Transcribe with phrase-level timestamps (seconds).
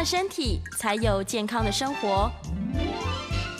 [0.00, 2.32] 的身体，才有健康的生活。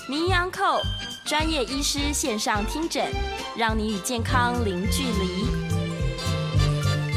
[0.09, 0.81] 名医安扣
[1.23, 3.13] 专业医师线上听诊，
[3.55, 5.45] 让你与健康零距离。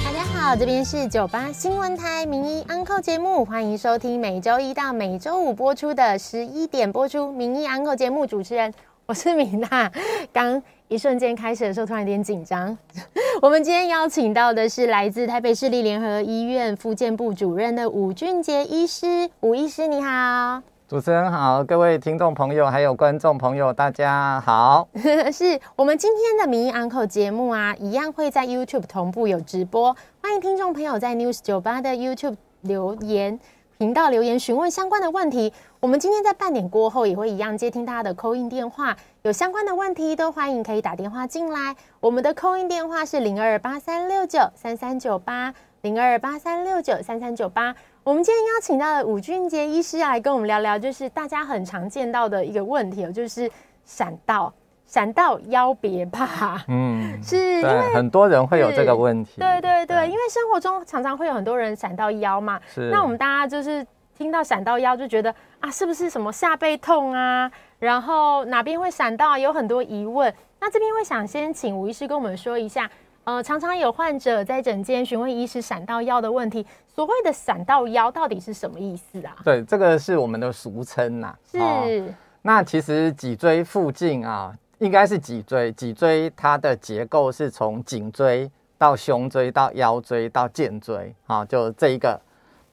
[0.03, 8.27] 大家好，这边是九八新闻台名医安扣节目，欢迎收听每周一到每周五播出的十一点播出名医安扣节目。
[8.27, 8.73] 主持人
[9.05, 9.89] 我是米娜，
[10.33, 10.61] 刚
[10.93, 12.77] 一瞬间开始的时候突然有点紧张。
[13.41, 20.61] 我们今天邀请到的是来自台北市立联合医院复健部主任的吴俊杰医师，吴医师你好。
[20.87, 24.87] 主持人好，各位听众朋友还有观众朋友，大家好。
[25.33, 33.39] 是我们今天的名医安扣节目啊，一样会在 YouTube 同步有直播，欢迎听众朋友在 News 酒吧的 YouTube 留言
[33.79, 35.51] 频道留言询问相关的问题。
[35.79, 41.73] 我们今天在半点过后也会一样接听大家的 call in 电话，有相关的问题都欢迎可以打电话进来。
[42.01, 47.73] 我们的 call in 电话是零二八三六九三三九八零二八三六九三三九八。
[48.03, 53.49] 我们今天邀请到了吴俊杰医师来跟我们聊聊，就是大家很常见到的一个问题哦，就是
[53.85, 54.53] 闪到，
[54.85, 56.61] 闪到腰别怕。
[56.67, 59.39] 嗯， 是因为很多人会有这个问题。
[59.39, 62.59] 对对对，因为生活中常常会有很多人闪到腰嘛。
[62.67, 62.89] 是。
[62.91, 67.51] 那我们大家就是听到闪到腰就觉得啊，是不是什么下背痛啊？
[67.79, 69.37] 然后哪边会闪到？
[69.37, 70.33] 有很多疑问。
[70.59, 72.89] 那这边会想先请吴医师跟我们说一下。
[73.25, 76.65] 呃，常常有患者在诊间询问医师闪到腰的问题。
[76.87, 79.35] 所谓的闪到腰到底是什么意思啊？
[79.43, 81.35] 对，这个是我们的俗称呐。
[81.49, 82.13] 是、哦。
[82.41, 85.71] 那其实脊椎附近啊，应该是脊椎。
[85.71, 92.19] 脊椎它的结构是从颈椎到胸椎到腰椎到荐椎啊，就这一个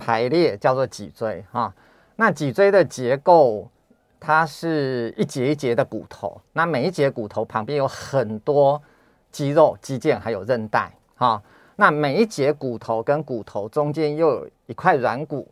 [0.00, 1.72] 排列叫做脊椎啊。
[2.16, 3.68] 那脊椎的结构，
[4.18, 6.40] 它是一节一节的骨头。
[6.54, 8.80] 那每一节骨头旁边有很多。
[9.32, 11.40] 肌肉、肌腱还有韧带，哈，
[11.76, 15.46] 那每一节骨头跟骨头中间又有一块软骨，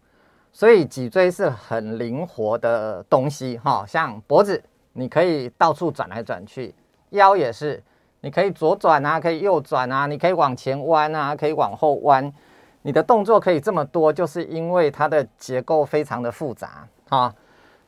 [0.53, 4.60] 所以脊椎是很灵活的东西，哈，像脖子
[4.94, 6.75] 你可以到处转来转去，
[7.10, 7.81] 腰也是，
[8.20, 12.34] 你可以左转啊，可以右转啊，你可以往前弯啊，可以往后弯，
[12.88, 17.34] 你的动作可以这么多，就是因为它的结构非常的复杂，哈。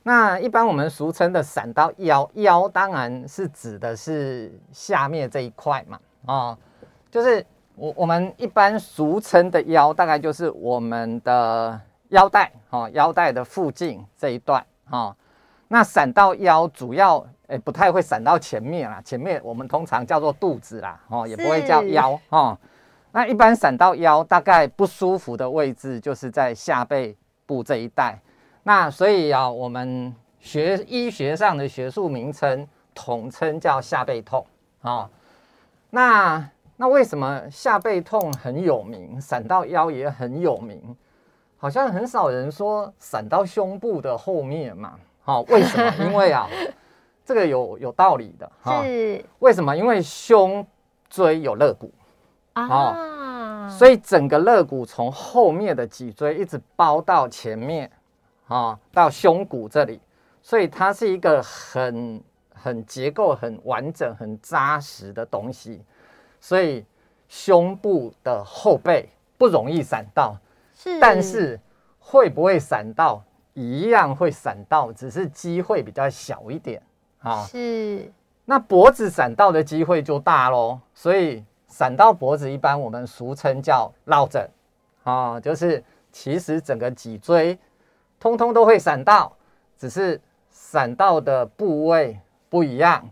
[0.03, 6.59] 那一般我们俗称的闪到腰，腰当然是指的是下面这一块嘛，啊、哦，
[7.11, 7.43] 就是
[7.77, 15.17] 我我们一般俗称的腰，大概就是我们的腰带，哈、哦，腰带的附近这一段，哈、哦。
[15.69, 22.59] 那闪到腰主要，诶，不太会闪到前面啦，前面我们通常叫做肚子啦，哦，也不会叫腰，哦。
[23.13, 27.17] 那一般闪到腰，大概不舒服的位置就是在下背
[27.47, 28.19] 部这一带。
[28.63, 34.47] 那所以啊，我们学医学上的学术名称统称叫下背痛
[34.83, 35.11] 啊。
[35.91, 40.81] 那那为什么下背痛很有名，闪到腰也很有名？
[41.59, 44.95] 好像很少人说闪到胸部的后面嘛。
[45.23, 46.05] 好，为什么？
[46.05, 46.49] 因为啊，
[47.25, 48.83] 这个有有道理的哈。
[48.85, 49.25] 是。
[49.41, 49.77] 为什么？
[49.77, 50.65] 因为胸
[51.11, 51.93] 椎有肋骨
[52.55, 57.91] 啊，所以整个肋骨从后面的脊椎一直包到前面。
[58.49, 60.01] 啊，到胸骨这里，
[60.43, 62.21] 所以它是一个很
[62.53, 65.81] 很结构很完整、很扎实的东西，
[66.41, 66.85] 所以
[67.29, 70.37] 胸部的后背不容易闪到，
[70.75, 71.61] 是，但是
[72.01, 73.23] 会不会闪到？
[73.55, 76.83] 一样会闪到，只是机会比较小一点
[77.21, 77.45] 啊。
[77.45, 78.11] 是，
[78.45, 84.47] 那脖子闪到的机会就大喽，所以闪到脖子一般我们俗称叫落枕
[85.05, 85.83] 啊，就是
[86.13, 87.59] 其实整个脊椎。
[88.19, 89.35] 通通都会闪到，
[89.79, 90.21] 只是
[90.51, 92.21] 闪到的部位
[92.51, 93.09] 不一样。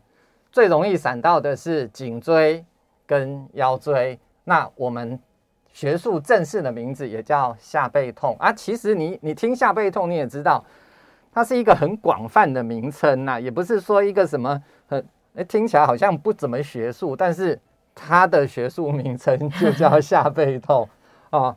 [0.53, 2.63] 最容易闪到的是颈椎
[3.07, 4.19] 跟腰椎。
[4.45, 5.19] 那我们
[5.73, 8.53] 学术正式的名字也叫下背痛啊。
[8.53, 10.63] 其实你你听下背痛，你也知道，
[11.33, 15.07] 它是一个很广泛的名称呐，也不是说一个什么很
[15.37, 17.59] 诶听起来好像不怎么学术，但是
[17.99, 20.89] 它的学术名称就叫下背痛
[21.31, 21.57] 啊。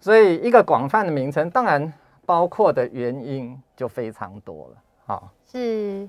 [0.00, 1.92] 所以一个广泛的名称，当然。
[2.24, 6.08] 包括的原因就非常多了，好，是，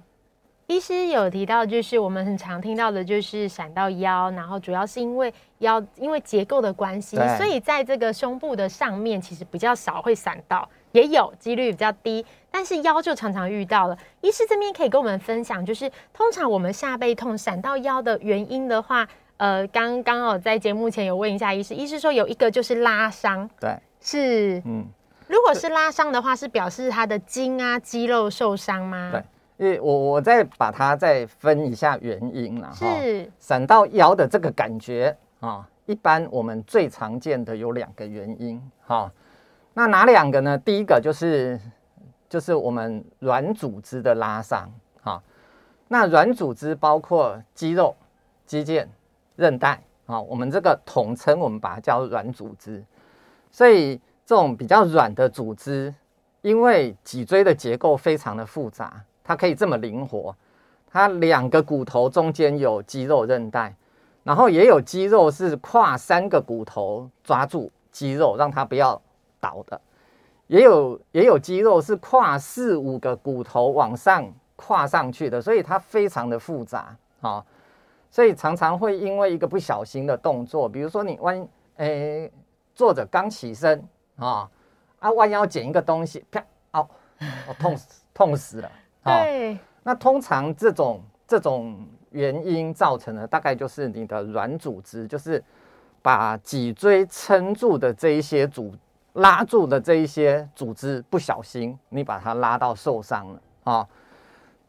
[0.67, 13.97] 医师有提到，就是我们很常听到的，就是闪到腰，然后主要是因为腰因为结构的关系，所以在这个胸部的上面其实比较少会闪到，也有几率比较低，但是腰就常常遇到了。
[14.21, 19.05] 医师这边可以跟我们分享，就是通常我们下背痛闪到腰的原因的话，
[19.43, 24.85] 呃，刚刚好在节目前有问一下医师，医师说有一个就是拉伤，对，是，嗯，
[25.27, 29.09] 如果是拉伤的话，是表示他的筋啊肌肉受伤吗？
[29.11, 29.21] 对。
[29.57, 39.11] 因为我我再把它再分一下原因了哈，是闪到腰的这个感觉啊，一般我们最常见的有两个原因哈，
[39.73, 40.57] 那哪两个呢？
[40.57, 41.59] 第一个就是
[42.29, 45.21] 就是我们软组织的拉伤哈，
[45.89, 47.93] 那软组织包括肌肉、
[48.45, 48.87] 肌腱、
[49.35, 52.83] 韧带啊，我们这个统称我们把它叫软组织，
[53.51, 55.93] 所以这种比较软的组织，
[56.41, 59.03] 因为脊椎的结构非常的复杂。
[59.23, 60.35] 它可以这么灵活，
[60.85, 63.73] 它两个骨头中间有肌肉韧带，
[64.21, 69.01] 然后也有肌肉是跨三个骨头抓住肌肉，让它不要
[69.39, 69.79] 倒的，
[70.47, 77.41] 也有也有肌肉是跨四五个骨头往上跨上去的，所以它非常的复杂啊，
[78.13, 82.31] 所以常常会因为一个不小心的动作，比如说你弯，诶，
[82.75, 83.83] 坐着刚起身
[84.17, 84.47] 啊，
[84.99, 86.39] 啊弯腰捡一个东西，啪，
[86.73, 86.87] 哦，
[87.47, 88.71] 我痛死， 痛死了。
[89.03, 95.43] 对、哦，那通常这种这种原因造成的，大概就是你的软组织，就是
[96.03, 98.75] 把脊椎撑住的这一些组
[99.13, 103.87] 拉住的这一些组织，不小心你把它拉到受伤了啊、哦，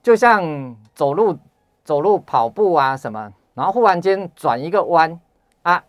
[0.03, 1.39] 就像走路
[1.85, 5.21] 走路跑步啊什么，然后忽然间转一个弯
[5.63, 5.85] 啊，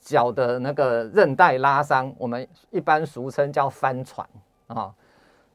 [0.00, 4.26] 脚的那个韧带拉伤，我们一般俗称叫翻船
[4.68, 4.94] 啊。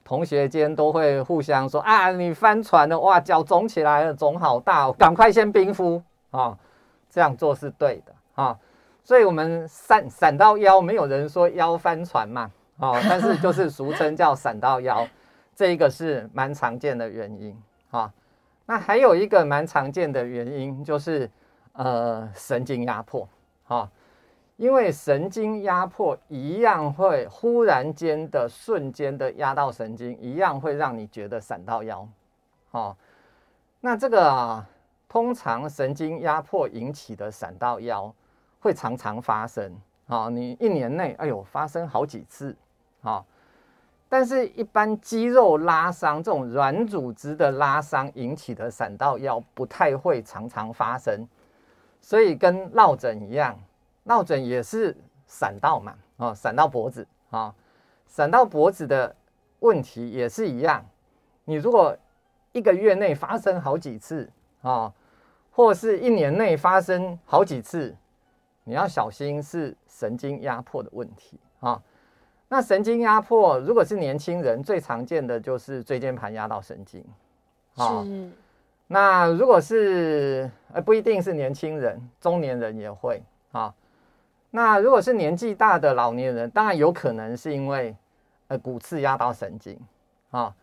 [0.04, 6.58] 同学间都会互相说啊，你翻船了哇，脚肿起来了，肿好大，赶快先冰敷啊，
[7.10, 8.58] 这样做是对的啊。
[9.04, 15.08] 所以我们闪闪到腰，没有人说腰翻船嘛，啊，但是就是俗称叫闪到腰，
[15.56, 17.58] 这一个是蛮常见的原因
[17.92, 18.12] 啊。
[18.72, 21.30] 那还有一个蛮常见的原因就是
[21.74, 23.28] 呃神经压迫
[23.68, 23.92] 啊。
[24.56, 32.08] 因为神经压迫一样会忽然间的瞬间的压到神经，一样会让你觉得闪到腰，
[32.70, 32.96] 哦，
[33.82, 34.66] 那这个啊，
[35.10, 38.14] 通常神经压迫引起的闪到腰
[38.62, 39.76] 会常常发生，
[40.08, 42.56] 啊，你一年内，哎呦，发生好几次，
[43.02, 43.22] 啊，
[44.14, 51.26] 但是一般肌肉拉伤这种软组织的拉伤引起的闪到腰不太会常常发生，
[52.02, 53.58] 所以跟落枕一样。
[54.04, 54.94] 落枕也是
[55.28, 57.56] 闪到嘛，哦，闪到脖子啊，
[58.06, 59.16] 闪到脖子的
[59.60, 60.86] 问题也是一样。
[61.46, 61.96] 你如果
[62.52, 64.30] 一个月内发生好几次
[64.62, 64.94] 啊，
[65.54, 67.96] 或是一年内发生好几次，
[68.66, 71.82] 你要小心是神经压迫的问题啊。
[72.54, 77.02] 那神经压迫如果是年轻人，最常见的就是椎间盘压到神经
[77.76, 78.06] 啊。
[78.88, 83.74] 那如果是呃不一定是年轻人，中年人也会啊。
[84.50, 87.96] 那如果是年纪大的老年人，当然有可能是因为，
[88.50, 89.80] 呃，骨刺压到神经，
[90.32, 90.54] 啊，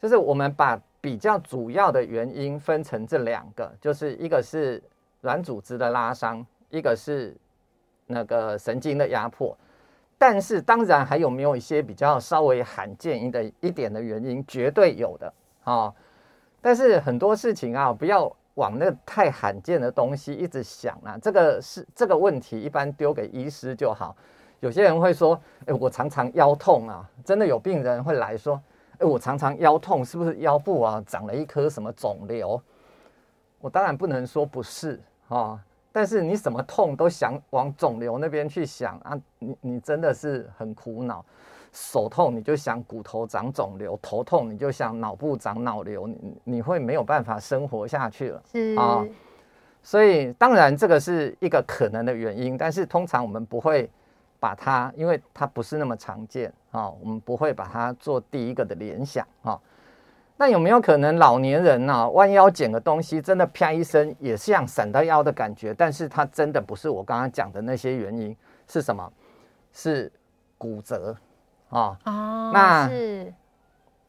[0.00, 4.82] 就是我们把比较主要的原因分成这两个，就是一个是
[5.20, 7.36] 软组织的拉伤，一个是
[8.06, 9.54] 那个神经的压迫。
[10.18, 15.32] 但是当然还有没有一些比较稍微罕见一的一点的原因，绝对有的
[15.64, 15.92] 啊。
[16.60, 18.34] 但是很多事情啊，不要。
[18.54, 24.14] 往那太罕见的东西一直想啊，这个是这个问题，一般丢给医师就好。
[24.60, 28.62] 有些人会说，哎，我常常腰痛啊，真的有病人会来说，
[28.98, 32.62] 哎，我常常腰痛，是不是腰部啊长了一颗什么肿瘤？
[33.60, 35.58] 我当然不能说不是啊，
[35.94, 41.24] 但是你什么痛都想往肿瘤那边去想啊，你你真的是很苦恼。
[41.70, 48.38] 手痛你就想骨头长肿瘤，头痛你就想脑部长脑瘤，你你会没有办法生活下去了
[48.76, 49.08] 啊、哦！
[49.82, 53.88] 所以当然这个是一个可能的原因，但是通常我们不会
[54.40, 59.60] 把它，因为它不是那么常见啊、哦，我们不会把它做第一个的联想啊。
[60.36, 68.36] 那、哦、有没有可能老年人呢、啊、弯腰捡个东西，真的啪一声也是像闪到腰的感觉，但是它真的不是我刚刚讲的那些原因，
[68.66, 69.12] 是什么？
[69.72, 70.10] 是
[70.58, 71.16] 骨折。
[71.70, 73.32] 哦，哦，那是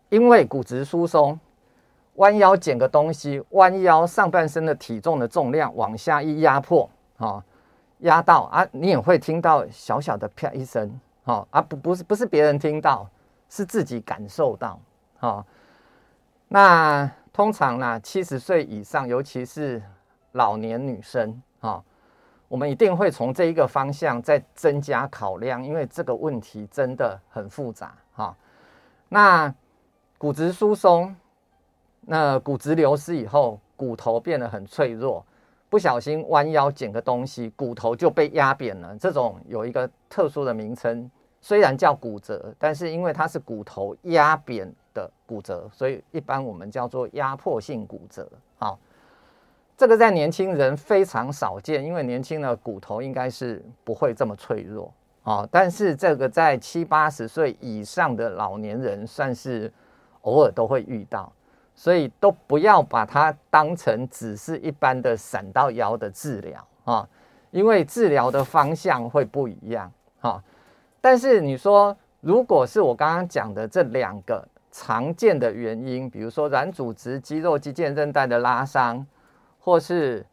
[0.09, 1.39] 因为骨质疏松，
[2.15, 7.41] 弯腰捡个东西，弯腰上半身的体重的重量往下一压迫，哦，
[7.99, 13.09] 压到啊，你也会听到小小的啪一声，哦，啊不不是不是别人听到，
[13.49, 14.79] 是自己感受到，
[15.21, 15.43] 哦，
[16.47, 19.81] 那通常呢，七十岁以上，尤其是
[20.33, 21.83] 老年女生啊，
[22.47, 28.35] 我们一定会从这一个方向再增加考量，因为这个问题真的很复杂哈。
[29.09, 29.53] 那
[30.17, 31.13] 骨质疏松，
[32.01, 35.25] 那骨质流失以后，骨头变得很脆弱，
[35.69, 38.95] 不小心弯腰捡个东西，骨头就被压扁了。
[38.97, 41.09] 这种有一个特殊的名称，
[41.41, 44.73] 虽然叫骨折，但是因为它是骨头压扁。
[44.95, 48.27] 的骨折，所以一般我们叫做压迫性骨折。
[48.57, 48.79] 好，
[49.77, 54.91] 这个在年轻人非常少见，因为年轻的骨头应该是不会这么脆弱
[55.23, 55.47] 啊。
[55.51, 59.71] 但是这个在七八十岁以上的老年人，算是
[60.21, 61.31] 偶尔都会遇到，
[61.75, 67.07] 所以都不要把它当成只是一般的闪到腰的治疗啊，
[67.51, 70.41] 因为治疗的方向会不一样啊。
[71.01, 74.47] 但是你说，如果是我刚刚讲的这两个。
[74.77, 79.07] 常见的原因，比如说软组织、肌肉、肌腱、韧带的拉伤，
[79.57, 80.25] 或是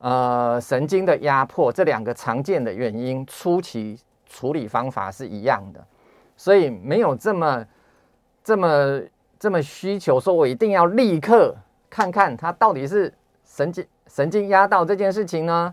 [0.00, 5.86] 呃神经的压迫，这两个常见的原因，初期处理方法是一样的，
[6.36, 7.64] 所以没有这么
[8.42, 9.00] 这么
[9.38, 11.54] 这么需求，说我一定要立刻
[11.88, 13.14] 看看它到底是
[13.44, 15.72] 神经神经压到这件事情呢，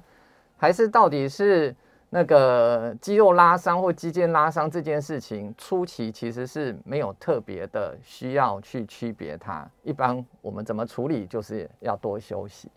[0.57, 1.75] 还是到底是。
[2.11, 9.69] 那个肌肉拉伤或肌腱拉伤这件事情，初期其实是没有特别的需要去区别它。
[9.83, 12.67] 一般我们怎么处理，就是要多休息。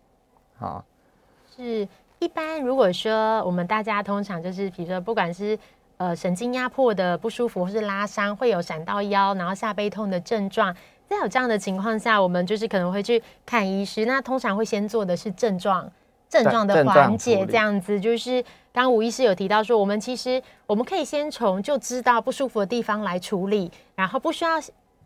[0.59, 0.85] 好，
[1.57, 5.59] 是一般如果说我们大家通常就是，比如说不管是
[5.97, 10.77] 呃神经压迫的不舒服，或是拉伤，会有闪到腰，然后下背痛的症状，
[11.09, 14.05] 在有这样的情况下，我们就是可能会去看医师。
[14.05, 15.91] 那通常会先做的是症状。
[16.33, 24.53] 症状的缓解，这样子就是刚刚吴医师有提到说，我们其实我们可以先从就知道不舒服的地方来处理，然后不需要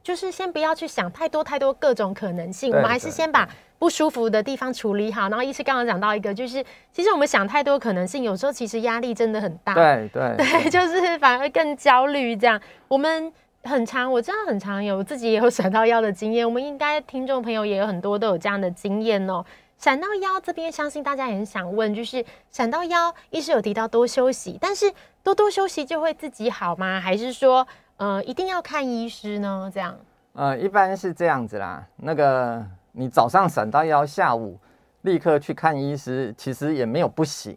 [0.04, 5.22] 就是先不要去想太多太多各种可能性，我们还是先把不舒服的地方处理好。
[5.22, 12.36] 然后医师刚刚讲到一个，就是其实我们想太多可能性，有时候其实压力真的很大，对 对对，就是反而更焦虑。
[12.36, 13.32] 这样我们
[13.64, 19.44] 很常，我知道很常有自己也有 甩到腰的经验，我们应该听众朋友也有很多都有这样的经验哦。
[19.78, 24.92] 闪到腰这边，相信大家也很想问，就是闪到腰，医师有提到多休息，但是
[25.22, 27.00] 多多休息就会自己好吗？
[27.00, 27.66] 还是说，
[27.98, 29.70] 呃，一定要看医师呢？
[29.72, 29.96] 这样？
[30.32, 31.86] 呃，一般是这样子啦。
[31.96, 34.58] 那个你早上闪到腰，下午
[35.02, 37.56] 立刻去看医师，其实也没有不行。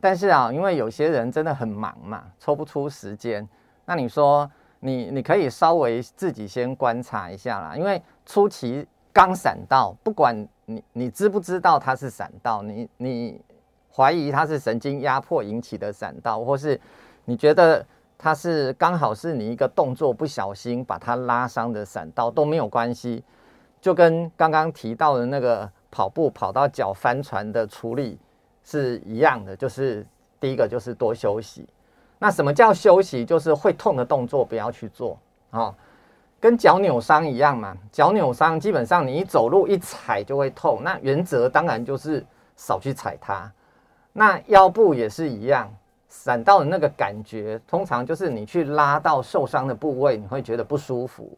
[0.00, 3.46] 但是啊，因为有些人真的很忙嘛，抽不出时间。
[3.84, 4.48] 那你说，
[4.78, 8.86] 你你可以稍微自己先观察一下啦，因为初期
[9.18, 10.46] 刚闪到，不管。
[10.70, 12.60] 你你知不知道它是闪到？
[12.60, 13.40] 你你
[13.90, 16.78] 怀疑它是神经压迫引起的闪到，或是
[17.24, 17.82] 你觉得
[18.18, 23.24] 它是刚好是你一个动作不小心把它拉伤的闪到都没有关系，
[23.80, 28.18] 就跟刚刚提到的那个跑步跑到脚翻船的处理
[28.62, 30.06] 是一样的，就是
[30.38, 31.66] 第一个就是多休息。
[32.18, 33.24] 那什么叫休息？
[33.24, 35.18] 就是会痛的动作不要去做
[35.50, 35.74] 啊。
[36.40, 42.24] 跟脚扭伤一样嘛，脚扭伤基本上你一走路一踩就会痛，那原则当然就是
[42.56, 43.50] 少去踩它。
[44.12, 45.68] 那腰部也是一样，
[46.08, 51.36] 闪到的那个感觉，通常就是你去拉到受伤的部位，你会觉得不舒服。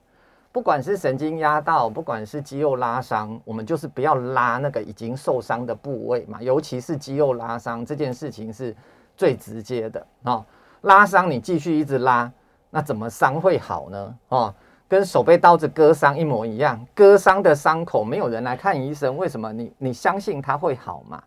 [0.52, 8.76] 不管是神经压到，不管是肌肉拉伤，我们就是不要拉那个已经受伤的部位嘛，尤其是肌肉拉伤这件事情是
[9.16, 10.44] 最直接的啊。
[10.82, 12.30] 拉伤你继续一直拉，
[12.68, 14.14] 那怎么伤会好呢？
[14.28, 14.54] 哦。
[14.90, 19.52] 跟手被刀子割伤一模一样，割伤的伤口没有人来看医生，为什么？
[19.52, 21.22] 你你相信它会好吗？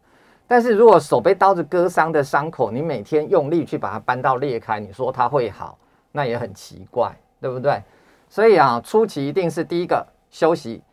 [0.45, 5.77] 但是如果手被刀子割伤的伤口，你每天用力去把它扳到裂开，你说它会好，
[6.11, 7.81] 那也很奇怪，对不对？
[8.27, 10.83] 所以啊，初期一定是第一个休息，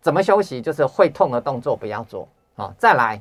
[0.00, 0.62] 怎么休息？
[0.62, 2.72] 就是会痛的动作不要做啊。
[2.78, 3.20] 再来，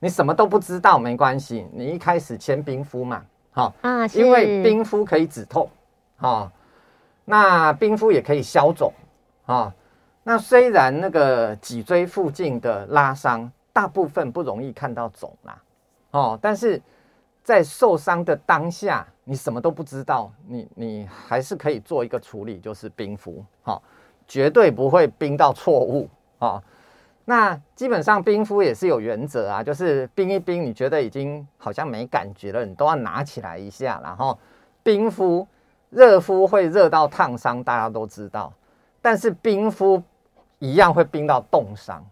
[0.00, 3.22] 你什么都不知道没关系，你一开始先冰敷嘛，
[3.52, 5.70] 好啊，因为冰敷可以止痛
[6.16, 6.50] 啊。
[7.24, 8.92] 那冰敷也可以消肿
[9.46, 9.72] 啊。
[10.24, 15.62] 那虽然那个脊椎附近的拉伤，大部分不容易看到肿啦，
[16.12, 16.80] 哦，但是
[17.42, 23.82] 在受伤的当下，你什么都不知道，你你还是可以做一个处理，就是冰敷，哈，
[24.28, 26.62] 绝对不会冰到错误啊。
[27.24, 34.38] 那基本上冰敷也是有原则啊，就是冰一冰，你觉得已经好像没感觉了，你都要拿起来一下，然后
[34.84, 35.44] 冰敷。
[35.92, 38.52] 热敷会热到烫伤，大家都知道，
[39.02, 40.02] 但是冰敷
[40.58, 42.02] 一样会冰到冻伤，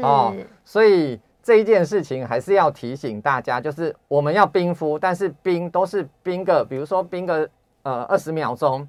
[0.00, 0.32] 哦，
[0.64, 7.50] 所以这一件事情还是要提醒大家，就是我们要冰敷，但是冰都是冰个，比如说冰个
[7.82, 8.88] 呃二十秒钟，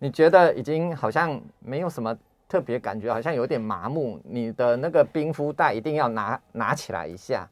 [0.00, 2.16] 你觉得已经好像没有什么
[2.48, 7.48] 特别感觉好像有点麻木，你的那个冰敷袋一定要拿拿起来一下。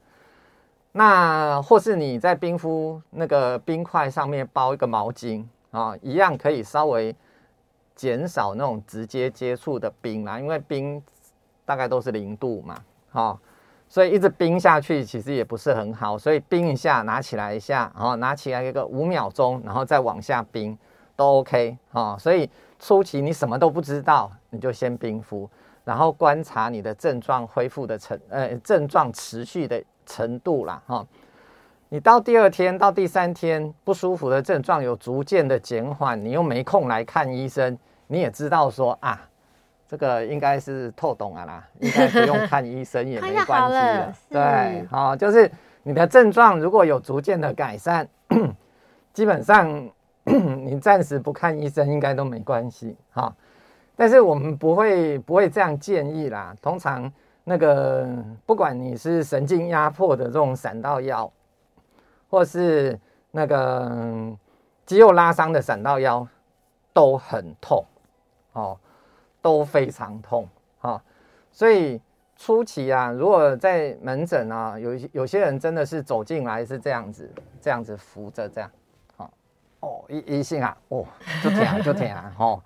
[0.93, 7.15] 那或是你在冰敷那个冰块上面包一个毛巾啊，一样可以稍微
[7.95, 11.03] 减少那种直接接触的冰啦，因为冰
[11.65, 12.77] 大概都是零度嘛，
[13.11, 13.39] 哈，
[13.89, 20.77] 所以一直冰下去其实也不是很好，所以冰一下，拿起来一下，然后拿起来一个五秒钟，然后再往下冰
[21.17, 22.17] 都 OK 啊。
[22.19, 22.49] 所以
[22.79, 25.49] 初期你什么都不知道，你就先冰敷，
[25.85, 29.83] 然后观察你的症状恢复的程，呃，症状持续的。
[30.07, 31.07] 程度啦，哈，
[31.93, 39.21] 你到第二天到第三天不舒服的症状有逐渐的减缓，你又没空来看医生，你也知道说啊，
[39.89, 44.15] 这个应该是透懂了啦，应该不用看医生也没 关系了。
[44.29, 45.51] 对，好，就是
[45.83, 48.09] 你的症状如果有逐渐的改善，
[49.13, 49.91] 基本上
[50.23, 53.35] 你暂时不看医生应该都没关系，哈。
[53.97, 57.13] 但是我们不会不会这样建议啦，通常。
[57.43, 58.07] 那个，
[58.47, 61.29] 不管你是神经压迫的这种闪到腰，
[62.31, 62.99] 或是
[63.33, 63.91] 那个
[64.87, 66.27] 肌肉拉伤的闪到腰，
[66.93, 67.85] 都很痛，
[68.53, 68.79] 哦，
[69.43, 70.49] 都非常痛，
[70.81, 71.01] 哦，
[71.51, 72.01] 所以
[72.37, 77.29] 初期啊，如果在门诊啊，有有些人真的是走进来是这样子，
[77.61, 78.71] 这样子扶着这样，
[79.17, 79.31] 哦，
[79.81, 81.05] 哦，一一性啊，哦，
[81.43, 82.63] 就疼就疼啊，哦，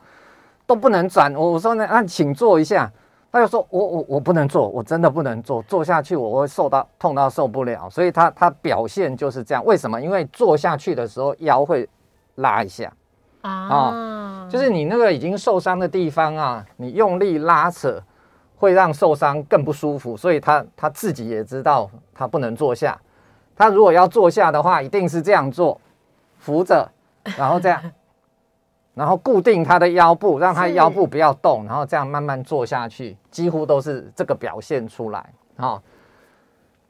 [0.66, 2.92] 都不能转，我我说呢，那请坐一下。
[3.34, 9.64] 他就说：“我我我不能坐，我真的不能坐，坐下去我会受到痛到受不了。”所以他他表现就是这样。
[9.64, 10.00] 为什么？
[10.00, 11.88] 因为坐下去的时候腰会
[12.36, 12.92] 拉一下
[13.40, 18.00] 啊，啊，就是你那个已经受伤的地方啊，你用力拉扯
[18.56, 20.16] 会让受伤更不舒服。
[20.16, 22.96] 所以他他自己也知道他不能坐下。
[23.56, 25.80] 他如果要坐下的话，一定是这样做，
[26.38, 26.88] 扶着，
[27.36, 27.82] 然后这样。
[28.94, 35.18] 然后固定他的腰部，让他腰部不要动，然后这样慢慢坐下去，几乎都是这个表现出来
[35.56, 35.82] 啊、哦。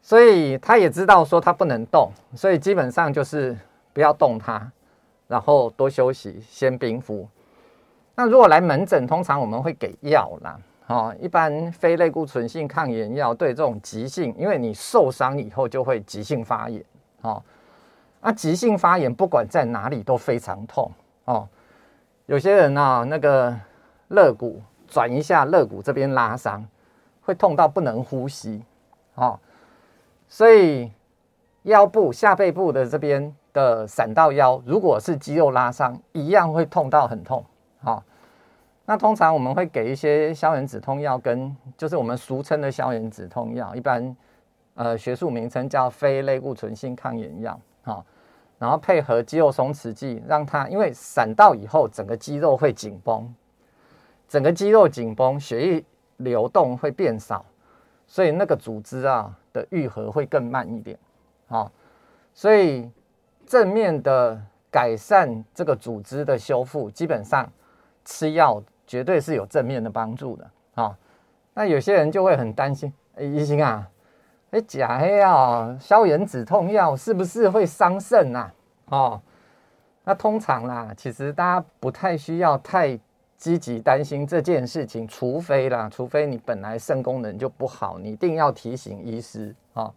[0.02, 3.56] 所以他也知道说他不能动，所以基本上就是
[3.94, 4.70] 不要动他，
[5.26, 7.26] 然后多休息，先冰敷。
[8.14, 16.84] 那如果来门诊，通常我们会给药啦，哦，一般非类固醇性抗炎药对这种急性，因为你受伤以后就会急性发炎，
[17.22, 17.42] 哦，
[18.20, 20.92] 那急性发炎不管在哪里都非常痛，
[21.24, 21.48] 哦。
[22.26, 23.54] 有些人啊，那个
[24.08, 26.66] 肋骨转一下，肋骨这边拉伤，
[27.20, 28.62] 会痛到不能呼吸，
[29.14, 29.38] 哦，
[30.26, 30.90] 所以
[31.64, 37.44] 腰部下背部的这边的闪到腰，如果是肌肉拉伤，一样会痛到很痛，
[37.82, 38.02] 哦，
[38.86, 44.16] 那通常我们会给一些消炎止痛药，跟就是我们俗称的消炎止痛药，一般
[44.76, 48.02] 呃学术名称叫非类固醇性抗炎药，哦。
[48.64, 53.30] 然后配合肌肉松弛剂，让它因为闪到以后，整个肌肉会紧绷，
[54.26, 55.84] 整个肌肉紧绷，血液
[56.16, 57.44] 流动会变少，
[58.06, 60.98] 所以那个组织啊的愈合会更慢一点，
[61.48, 61.70] 啊，
[62.32, 62.90] 所以
[63.44, 67.46] 正面的改善这个组织的修复，基本上
[68.06, 70.96] 吃药绝对是有正面的帮助的，啊，
[71.52, 73.86] 那有些人就会很担心，哎，医生啊。
[74.54, 78.48] 哎，假黑啊，消炎止痛药是不是会伤肾呐？
[78.86, 79.20] 哦，
[80.04, 82.96] 那通常啦，其实大家不太需要太
[83.36, 89.94] 积极担心这件事情，除非啦，除非你本来肾功能就不好，你一定要提醒医师啊、哦，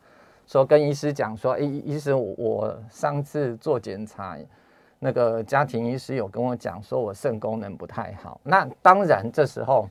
[0.48, 4.36] 说跟医师讲说，哎，医师，我上次做检查，
[4.98, 9.88] 那个家庭医师有跟我讲说我肾功能不太好，那当然这时候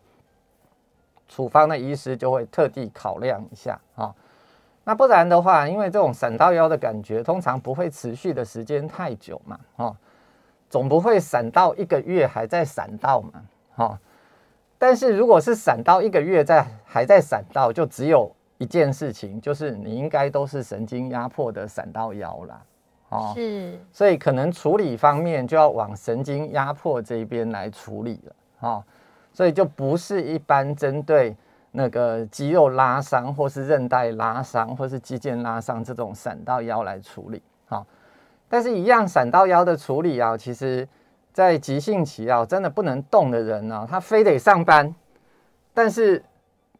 [1.29, 4.07] 处方的医师就会特地考量一下啊。
[4.07, 4.15] 哦
[4.89, 9.97] 那不然的话，因为这种闪到腰的感觉，通常不会持续的时间太久嘛，哦，
[10.71, 13.43] 总不会闪到一个月还在闪到嘛，
[13.75, 13.99] 哦，
[14.79, 22.63] 但是如果是闪到一个月在还在闪到，就只有一件事情，就是你应该都是神经压迫的闪到腰啦，
[23.09, 28.85] 哦，是，所以可能处理方面就要往神经压迫这一边来处理了，哦，
[29.33, 31.37] 所以就不是一般针对。
[31.79, 37.87] 那个肌肉拉伤，或是韧带拉伤，或是肌腱拉伤这种闪到腰来处理，好，
[38.49, 40.89] 但是一样闪到腰的处理啊，其实，
[41.35, 44.95] 在急性期啊，真的不能动的人呢，他非得上班，
[45.75, 46.25] 但是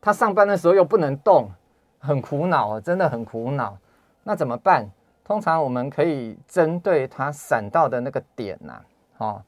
[0.01, 1.51] 他上班的时候又不能动，
[1.99, 3.77] 很苦恼，真的很苦恼。
[4.23, 4.91] 那怎么办？
[5.23, 8.81] 通常我们可以针对他闪到的那个点呐，
[9.19, 9.43] 哦，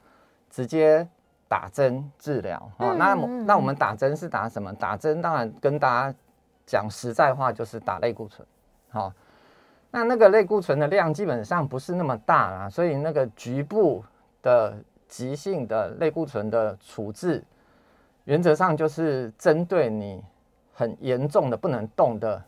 [0.50, 1.08] 直接。
[1.48, 3.14] 打针治疗啊，那
[3.46, 4.72] 那我们打针是打什么？
[4.74, 6.18] 打针当然跟大家
[6.66, 8.46] 讲实在话，就是打类固醇。
[8.90, 9.12] 好，
[9.90, 14.04] 那那个类固醇的量基本上不是那么大啦，所以那个局部
[14.42, 14.76] 的
[15.08, 17.42] 急性的类固醇的处置，
[18.24, 20.22] 原则上就是针对你
[20.74, 22.44] 很严重的不能动的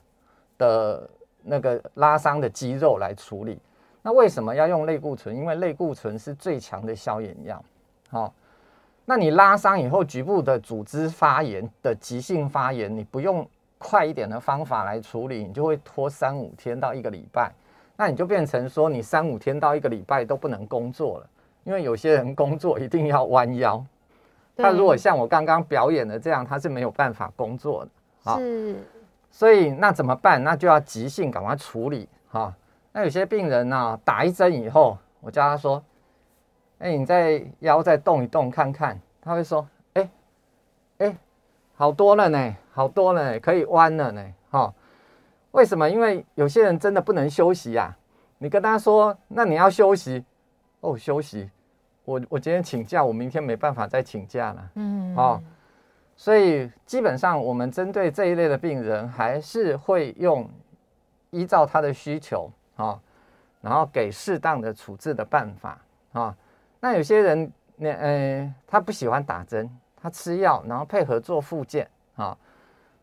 [0.59, 1.11] 的
[1.43, 3.59] 那个拉伤的肌肉来处理。
[4.03, 5.35] 那为什么要用类固醇？
[5.35, 7.63] 因为类固醇是最强的消炎药。
[8.11, 8.33] 好，
[9.11, 13.45] 那你拉伤以后局部的组织发炎的急性发炎，你不用
[13.77, 17.51] 快一点的方法来处理，你就会拖三五天到一个礼拜。
[17.97, 21.27] 那你就变成说，你三五天到一个礼拜都不能工作了，
[21.65, 23.85] 因为有些人工作一定要弯腰。
[24.57, 27.91] 他如果像我刚刚表演的这样，他是没有办法工作的。
[28.23, 28.77] 好，是，
[29.33, 30.41] 所以那怎么办？
[30.45, 32.09] 那就要急性赶快处理。
[32.31, 32.55] 哈，
[32.93, 35.83] 那有些病人呢，打一针以后，我叫他说
[36.81, 40.11] ：“哎，你再腰再动一动看看。”他会说：“哎，
[40.99, 41.17] 哎，
[41.75, 44.75] 好多了呢，好多了呢，可以弯了呢。”哈，
[45.53, 45.89] 为什么？
[45.89, 47.97] 因为有些人真的不能休息呀。
[48.39, 50.25] 你跟他说：“那你要休息
[50.81, 51.49] 哦，休息。”
[52.07, 54.71] 我我今天请假，我明天没办法再请假了。
[54.75, 55.41] 嗯，哦，
[56.17, 60.49] 所以基本上我们针对这一类的病人，还是会用
[61.29, 62.99] 依照他的需求啊，
[63.61, 65.79] 然后给适当的处置的办法
[66.13, 66.35] 啊。
[66.81, 72.37] 那有些人，那呃，他不喜欢打针，他吃药，然后配合做复健啊。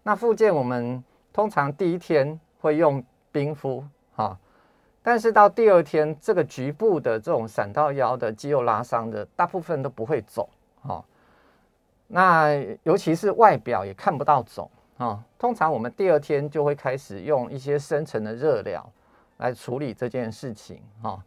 [0.04, 3.84] 那复健我们通常第一天会用冰敷
[4.16, 4.38] 啊。
[5.04, 10.48] 但是到第二天，这个局部的这种闪到腰的肌肉拉伤的，大部分都不会肿，
[10.82, 11.04] 哈。
[12.08, 15.24] 那尤其是外表也看不到肿，啊。
[15.38, 18.90] 通常我们第二天就会开始用一些深层的热疗
[19.38, 21.24] 来处理这件事情，哈。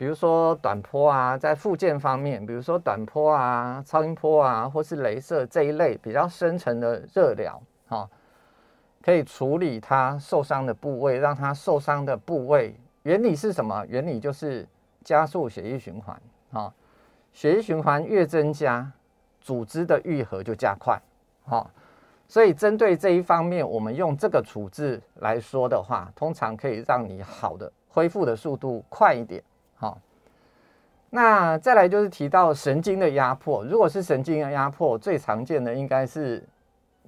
[0.00, 8.08] 比如说短波啊，在附件方面，比如说短波啊、超音波啊，或是镭射这一类比较深层的热疗，哈，
[9.02, 12.74] 可以处理它受伤的部位，让它受伤的部位。
[13.02, 13.84] 原理是什么？
[13.90, 14.66] 原理就是
[15.04, 16.18] 加速血液循环
[16.52, 16.72] 啊，
[17.34, 18.90] 血液循环越增加，
[19.38, 20.98] 组织的愈合就加快，
[21.44, 21.70] 好，
[22.26, 29.42] 所以针对这一方面，我们用这个处置来说的话，通常可以让你好的恢复的速度快一点，
[29.80, 29.98] 好。
[31.10, 36.40] 那再来就是提到神经的压迫，如果是神经的压迫，最常见的应该是。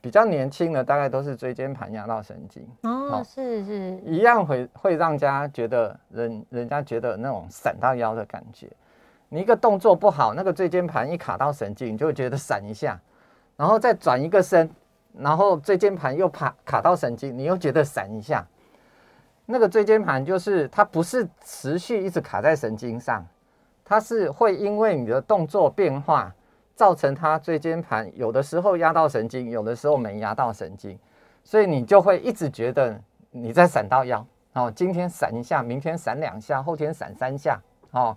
[0.01, 8.67] 比较年轻的大概都是椎间盘压到神经哦，是是，一样会会让家觉得人人家觉得那种闪到腰的感觉。
[9.29, 13.01] 你一个动作不好，那个椎间盘一卡到神经，你就会觉得闪一下，
[13.57, 14.69] 然后再转一个身，
[15.17, 18.45] 然后椎间盘又卡卡到神经，你又觉得闪一下。
[19.53, 23.23] 那个椎间盘就是它不是持续一直卡在神经上，
[23.85, 26.33] 它是会因为你的动作变化。
[26.75, 30.99] 造成它椎间盘有的时候压到神经，有的时候没压到神经，
[31.45, 32.99] 所以你就会一直觉得
[33.31, 34.73] 你在闪到腰哦。
[34.75, 37.61] 今天闪一下，明天闪两下，后天闪三下
[37.91, 38.17] 哦。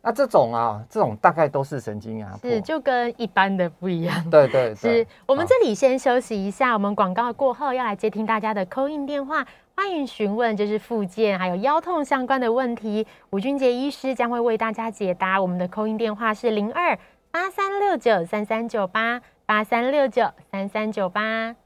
[0.00, 4.18] 那这种啊，这种大概都是神经压迫，是就跟一般的不一样。
[4.30, 9.46] 对对对，是我们这里先休息一下，我们广告过后要来接听大家的 call in 电话，
[9.82, 15.40] 欢迎询问就是复健还有腰痛相关的问题，吴俊杰医师将会为大家解答。
[15.40, 16.98] 我们的 call in 电话是零二。
[17.30, 21.56] 八三六九三三九八八三六九三三九八，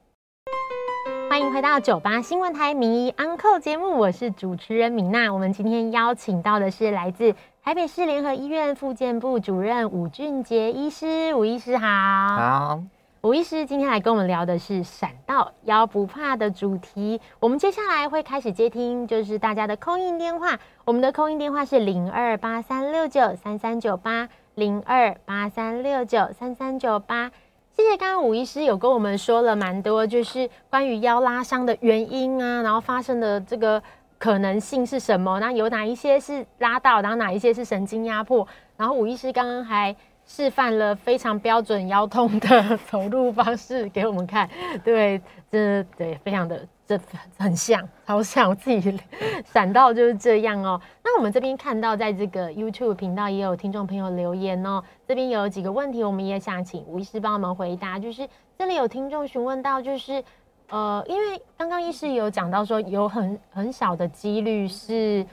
[1.29, 5.35] 欢迎回到九八新闻台名医安扣节目，我是主持人米娜。
[5.35, 11.89] 我们今天邀请到的是来自台北市联合医院复健部主任吴俊杰医师，吴医师好。
[11.89, 12.81] 好，
[13.25, 17.19] 吴医师今天来跟我们聊的是闪到腰不怕的主题。
[17.41, 20.59] 我们接下来会开始接听，就是大家的 call in 电话。
[20.85, 24.29] 我们的 call in 电话是零二八三六九三三九八。
[24.57, 27.31] 零二八三六九三三九八，
[27.75, 27.97] 谢谢。
[27.97, 33.83] 刚刚吴医师有跟我们说了蛮多，就是关于腰拉伤的原因啊，然后发生的这个
[34.19, 35.41] 可能性是什么？
[35.41, 38.47] 那有哪一些是拉到，然后哪一些是神经压迫？
[38.77, 44.49] 然后吴医师刚刚还示范了非常标准腰痛的 走路方式给我们看，
[44.83, 46.67] 对，这对非常的。
[46.87, 47.01] 这
[47.39, 49.01] 很像，好像我自己
[49.47, 50.79] 闪到就是这样哦。
[51.03, 54.83] 那我们这边看到，在这个 YouTube 频道也有听众朋友留言哦。
[55.09, 57.99] 这边有几个问题，我们也想请吴医师帮我们回答。
[57.99, 60.23] 就是这里有听众询问到，就是
[60.69, 65.25] 呃，因为刚刚医师有讲到说，有很很小的几率是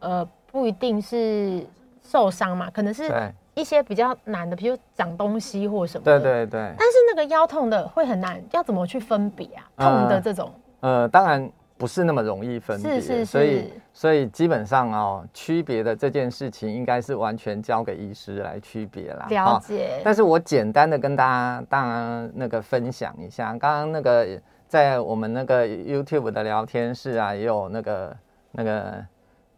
[0.00, 0.22] 呃
[0.52, 1.66] 不一定是
[2.02, 3.10] 受伤嘛，可能是
[3.54, 6.18] 一些比较难的，比如长东西或什么的。
[6.20, 6.74] 对对对。
[6.78, 9.64] 但是那个腰痛的会很难，要怎么去分别啊？
[9.76, 10.50] 痛的这种。
[10.54, 19.26] 嗯呃，当然不是那么容易分别，是是是，所以所以基本上哦，区别的这件事情应该是完全交给医师来区别啦。
[19.28, 19.98] 了解。
[19.98, 24.26] 哦，但是我简单的跟大家当然那个分享一下，刚刚那个
[24.66, 28.16] 在我们那个 YouTube 的聊天室啊，也有那个
[28.52, 29.06] 那个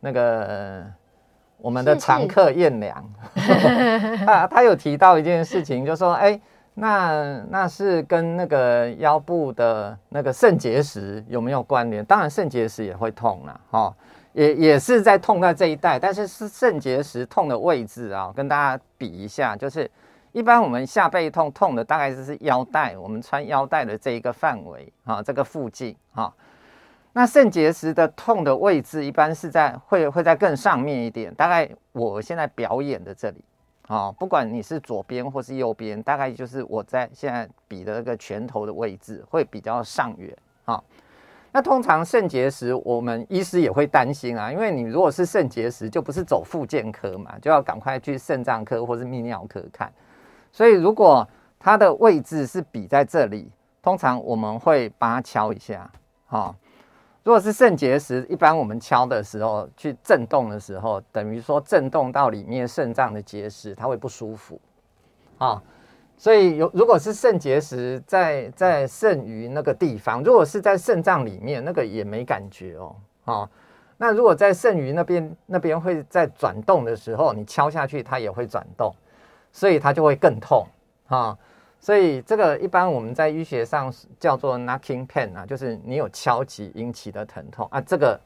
[0.01, 0.85] 那个
[1.63, 3.03] 我们的常客燕良，
[4.27, 6.39] 他 他有提到一件事情，就说哎。
[6.75, 12.03] 那那是跟那个腰部的那个肾结石有没有关联？
[12.03, 13.95] 当然肾结石也会痛了，哈，
[14.33, 19.91] 也也是在痛在这一带，但是是肾结石痛的位置啊，跟大家比一下，就是
[20.33, 26.33] 一般我们下背痛痛的大概就是腰带，我们穿腰带的这一个范围啊，这个附近啊。
[27.13, 33.45] 那肾结石的痛的位置一般是在会会在更上面一点，大概我现在表演的这里。
[33.89, 40.83] 啊、不管你是左边或是右边，大概就是我在现在比的那个拳头的位置会比较上缘啊、
[41.51, 49.93] 那通常肾结石，我们医师也会担心啊，因为你如果是肾结石，就不是走复健科嘛，就要赶快去肾脏科或是泌尿科看。
[50.53, 53.51] 所以如果它的位置是比在这里，
[53.83, 55.91] 通常我们会把它敲一下，
[56.29, 56.55] 哈、哦。
[57.25, 64.61] 如果是肾结石，一般我们敲的时候去震动的时候，等于说震动到里面肾脏的结石，它会不舒服，
[65.39, 65.63] 啊，
[66.17, 73.49] 所以有如果是肾结石在在肾盂那个地方，如果是在肾脏里面，那个也没感觉哦，啊，
[73.97, 78.93] 那如果在肾盂那边那边会在转动的时候，你敲下去它也会转动，
[79.53, 80.67] 所以它就会更痛，
[81.07, 81.39] 啊。
[81.83, 87.81] 所以这个一般我们在医学上叫做 knocking pain 啊，就是你有敲击引起的疼痛啊。
[87.81, 88.19] 这个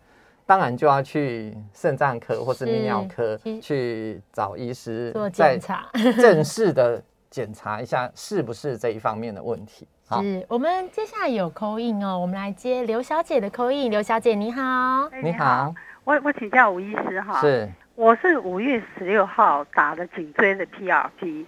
[0.45, 5.87] 当然就要去肾脏科或是泌尿科去找医师做检查，
[6.21, 9.89] 正式的检查一下是不是这一方面的问题。
[10.07, 13.91] 好，是我们接下来有 call in 哦，我们来接刘小姐的 call in。
[13.91, 21.47] 刘小姐你好，你好，我我请教吴医师哈，是，我是五月十六号打的颈椎的 PRP。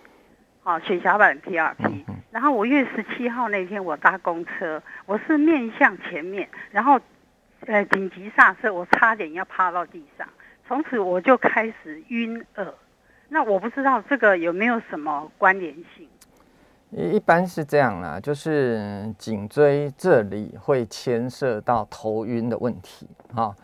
[0.68, 7.00] 哦，血小板 PRP，然后五月十七号那天我搭公车，我是面向前面，然后
[7.66, 10.28] 呃紧急刹车，我差点要趴到地上，
[10.66, 12.74] 从此我就开始晕耳。
[13.30, 16.06] 那我不知道这个有没有什么关联性？
[16.90, 23.56] 一般是这样啦，就是颈椎这里会牵涉到头晕的问题啊，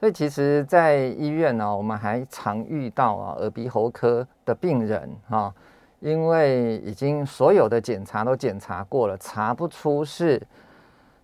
[0.00, 5.54] 所以其实，在医院呢，我们还常遇到啊耳鼻喉科的病人啊。
[6.00, 10.40] 因为已经所有的检查都检查过了，查不出是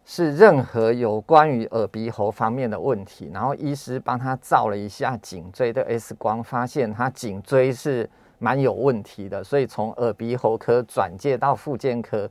[0.04, 3.30] 是任何有关于耳鼻喉方面的问题。
[3.32, 8.08] 然后医师帮他照了一下颈椎的 X 光，发现他颈椎是
[8.38, 12.28] 蛮有问题的，所以从耳鼻喉科转介到复健科。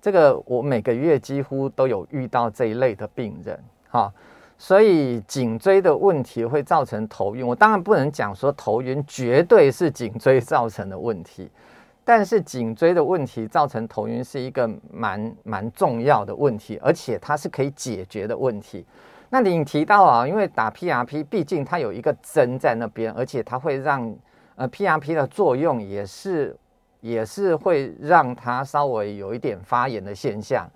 [0.00, 4.12] 这个我每个月几乎都有遇到这一类的病人，哈。
[4.60, 11.48] 所以颈椎的问题会造成头晕，我当然不能讲说头晕绝对是颈椎造成的问题，
[12.08, 18.82] 但是颈椎的问题造成头晕是一个蛮蛮重要的问题，而且它是可以解决的问题。
[19.28, 24.16] 那你提到啊，因为打 PRP，毕竟它有一个针在那边，而且它会让
[24.56, 26.56] 呃 PRP 的作用也是
[27.02, 30.66] 也是会让它稍微有一点发炎的现象。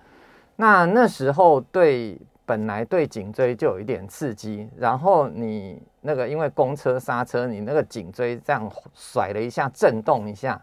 [0.57, 2.21] 那那时候对。
[2.45, 10.61] 本来对颈椎就有一点刺激，然后你那个因为公车刹车，你那个颈椎这样甩了一下，震动一下，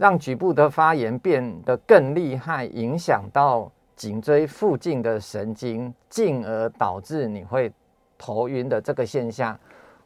[0.00, 7.70] 让局部的发炎变得更厉害，影响到颈椎附近的神经，进而导致你会
[8.16, 9.54] 头晕的这个现象，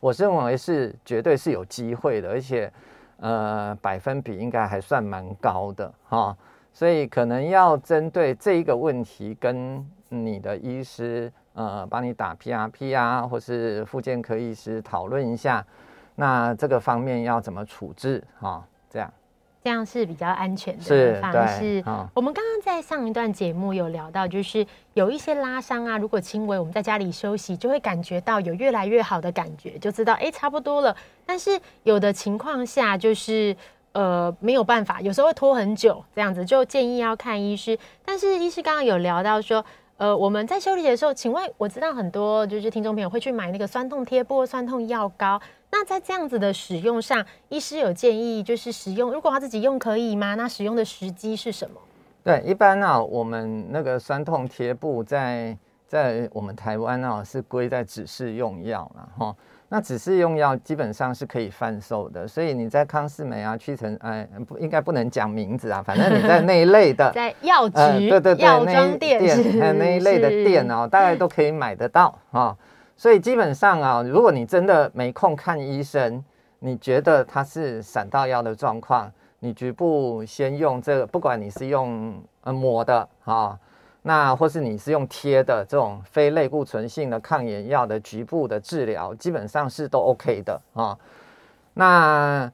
[0.00, 2.68] 我认为是绝对是有机会的，而且
[3.20, 6.36] 呃百分比应该还算蛮高的哈，
[6.72, 9.86] 所以可能要针对这一个问题跟。
[10.10, 15.66] 你的医师呃，帮你打 PRP 啊，或是复健科医师讨论一下，
[16.14, 18.64] 那这个方面要怎么处置哈、哦？
[18.88, 19.12] 这样，
[19.64, 21.82] 这样是比较安全的方式。
[21.86, 30.94] 哦、我们刚刚在上一段节目有聊到，就是有一些拉伤啊，如果轻微，我们在家里休息，就会感觉到有越来越好的感觉，就知道哎，差不多了。
[31.24, 33.56] 但是有的情况下，就是
[33.92, 37.78] 呃没有办法，有时候会拖很久，这样子就建议要看医师。
[38.04, 39.64] 但是医师刚刚有聊到说。
[39.96, 45.40] 呃，我们在修理的时候，请问我知道很多就是听众朋友会去买那个酸痛贴布、酸痛药膏。
[45.76, 50.36] 那在这样子的使用上，医师有建议就是使用，如果他自己用可以吗？
[50.36, 51.80] 那使用的时机是什么？
[52.22, 55.58] 对，一般呢、啊，我们那个酸痛贴布在
[55.88, 59.36] 在我们台湾呢、啊、是归在指示用药了哈。
[59.68, 72.56] 那指示用药基本上是可以贩售的，所以你在康士美啊、屈臣哎，不应该不能讲名字啊，反正你在那一类的， 在药局、呃、对对对，药妆店那一店那一类的店哦，大概都可以买得到啊、哦。
[72.96, 76.24] 所以基本上啊，如果你真的没空看医生，
[76.60, 83.58] 你觉得它是闪到腰的状况，你局部先用这个，不管你是用呃抹的啊。
[84.06, 90.94] 那或是你是用贴的这种非类固醇性的抗炎药的局部的治疗，基本上是都 OK 的啊。
[91.72, 92.52] 那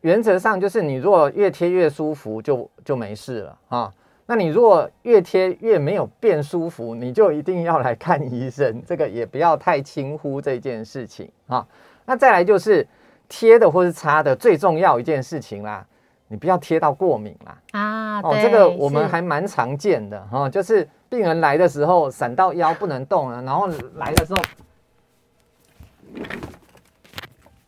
[0.00, 3.92] 原则上就是你如果越贴越舒服，就就没事了啊。
[4.30, 8.82] 那你如果越贴越没有变舒服，你就一定要来看医生。
[8.86, 11.66] 这个也不要太轻忽这件事情啊。
[12.04, 12.86] 那再来就是
[13.26, 15.82] 贴的或是擦的最重要一件事情啦，
[16.26, 18.20] 你不要贴到过敏啦啊。
[18.20, 24.42] 哦，这个我们还蛮常见的哈，就是病人来的时候闪到腰不能动了，然后来的时候，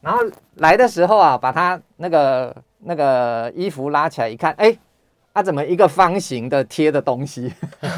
[0.03, 0.23] 然后
[0.57, 4.71] 来的时候啊，把他那个那个衣服拉起来一看，哎。
[4.73, 4.79] 它、
[5.33, 7.53] 啊、怎么一个方形的贴的东西，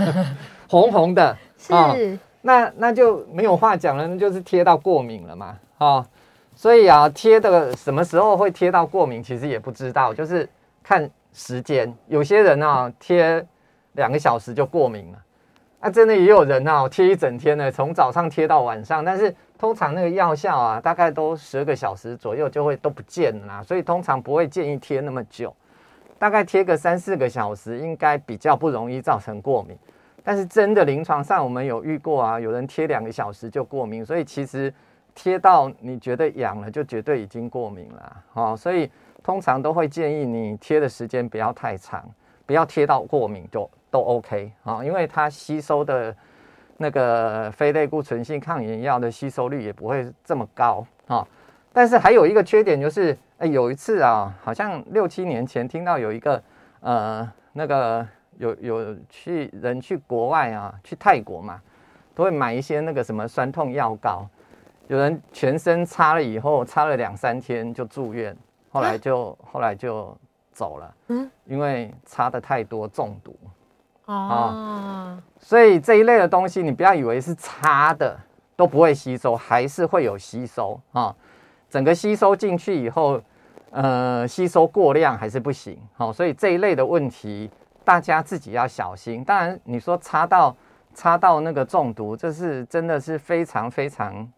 [0.68, 1.96] 红红的，是，哦、
[2.42, 6.06] 那那就没有话讲了，那就是贴到过敏了嘛，哦，
[6.54, 10.46] 所以啊，贴的什么时候会贴到过敏，其实也不知道，就是
[10.82, 13.44] 看时间，有些人啊贴
[13.92, 15.18] 两个小时就过敏了，
[15.80, 25.54] 啊，真的也有人啊贴一整天呢，从早上贴到晚上，但是通常那个药效啊，大概都十二个小时左右就会都不见了啦，所以通常不会建议贴那么久。
[26.22, 29.76] 大概贴个三四个小时，应该比较不容易造成过敏。
[30.22, 34.72] 但是真的临床上我们有遇过啊，有人贴两个小时就过敏，所以其实
[35.16, 38.24] 贴到你觉得痒了，就绝对已经过敏了。
[38.34, 38.88] 哦，所以
[39.20, 42.08] 通常都会建议你贴的时间不要太长，
[42.46, 46.14] 不要贴到过敏就都 OK 啊，因为它吸收的
[46.76, 51.26] 那个非类固醇性抗炎药的吸收率也不会这么高啊。
[51.72, 53.18] 但是还有一个缺点就是。
[53.42, 56.40] 哎，有一次啊，好像六七年前听到有一个，
[56.78, 58.06] 呃，那个
[58.38, 61.60] 有有去人去国外啊，去泰国嘛，
[62.14, 64.24] 都会买一些那个什么酸痛药膏，
[64.86, 68.36] 有人全身擦了以后，擦了两三天就住院，
[68.70, 70.16] 后来就、啊、后来就
[70.52, 73.36] 走了，嗯，因为擦的太多中毒，
[74.04, 78.16] 哦，哦，所以这一类的东西你不要以为是擦的
[78.54, 81.16] 都不会吸收，还是会有吸收啊、哦，
[81.68, 83.20] 整个吸收进去以后。
[83.74, 87.50] 呃，吸收过量还是不行，好、哦，所以这一类的问题
[87.82, 89.24] 大家自己要小心。
[89.24, 90.54] 当然，你说插到
[90.94, 94.30] 插到那个中毒，这是真的是非常非常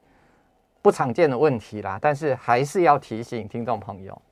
[0.81, 1.99] 不常见的问题啦。
[2.01, 4.23] 但是还是要提醒听众朋友，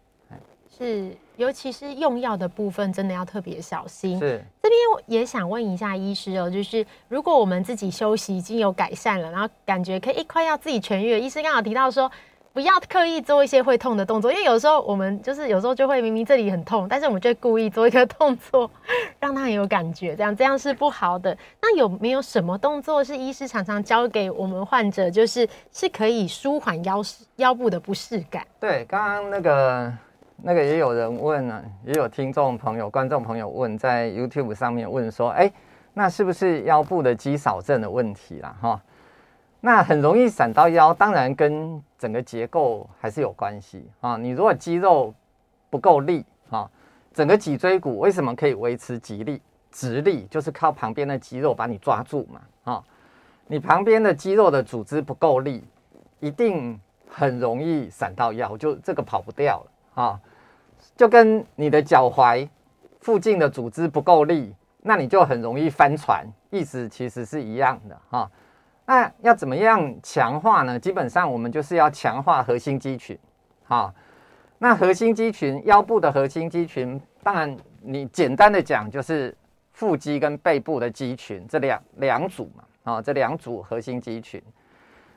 [0.70, 4.16] 是，尤其是用药的部分，真的要特别小心。
[4.20, 12.08] 是，这边也想问一下医师哦，就是如果我们自己休息已经有改善了，然后感觉可以一块药自己痊愈了，医师刚好提到说。
[12.52, 18.70] 不要刻意做一些会痛的动作，因为有时候我们就是有时候就会明明这里很痛，但是我们就会故意做一个动作，
[19.18, 21.34] 让他很有感觉，这样这样是不好的。
[21.62, 27.00] 那有没有什么动作是医师常常教给我们患者，就是是可以舒缓腰
[27.36, 28.46] 腰部的不适感？
[28.60, 29.92] 对，刚刚那个
[30.36, 35.50] 那个也有人问了，也有听众朋友、观众朋友问，在 YouTube 上面问说，哎，
[35.94, 38.54] 那是不是腰部的肌少症的问题啦？
[38.60, 38.80] 哈。
[39.64, 44.16] 那很容易闪到腰，当然跟整个结构还是有关系啊。
[44.16, 45.14] 你如果肌肉
[45.70, 46.68] 不够力啊，
[47.14, 49.40] 整个脊椎骨为什么可以维持直立？
[49.70, 52.84] 直立就是靠旁边的肌肉把你抓住嘛啊。
[53.46, 55.64] 你旁边的肌肉的组织不够力，
[56.18, 60.20] 一定很容易闪到腰，就这个跑不掉了啊。
[60.96, 62.48] 就跟你的脚踝
[63.00, 68.28] 附近的组织不够力，那你就很容易翻船，意思其实是一样的啊。
[68.92, 70.78] 那要怎么样强化呢？
[70.78, 73.18] 基本上我们就是要强化核心肌群，
[73.64, 73.90] 好，
[74.58, 79.34] 那核心肌群，腰部的核心肌群，当然你简单的讲就是
[79.72, 84.42] 腹肌跟背部的肌群这两两组嘛，啊，这两组核心肌群。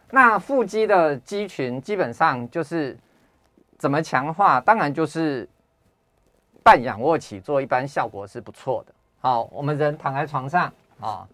[0.09, 2.97] 那腹肌的肌群基本上就是
[3.77, 4.61] 怎么强化？
[4.61, 5.45] 当然就是
[6.63, 8.93] 半仰卧起坐，一般效果是不错的。
[9.19, 11.27] 好，我们人躺在床上啊。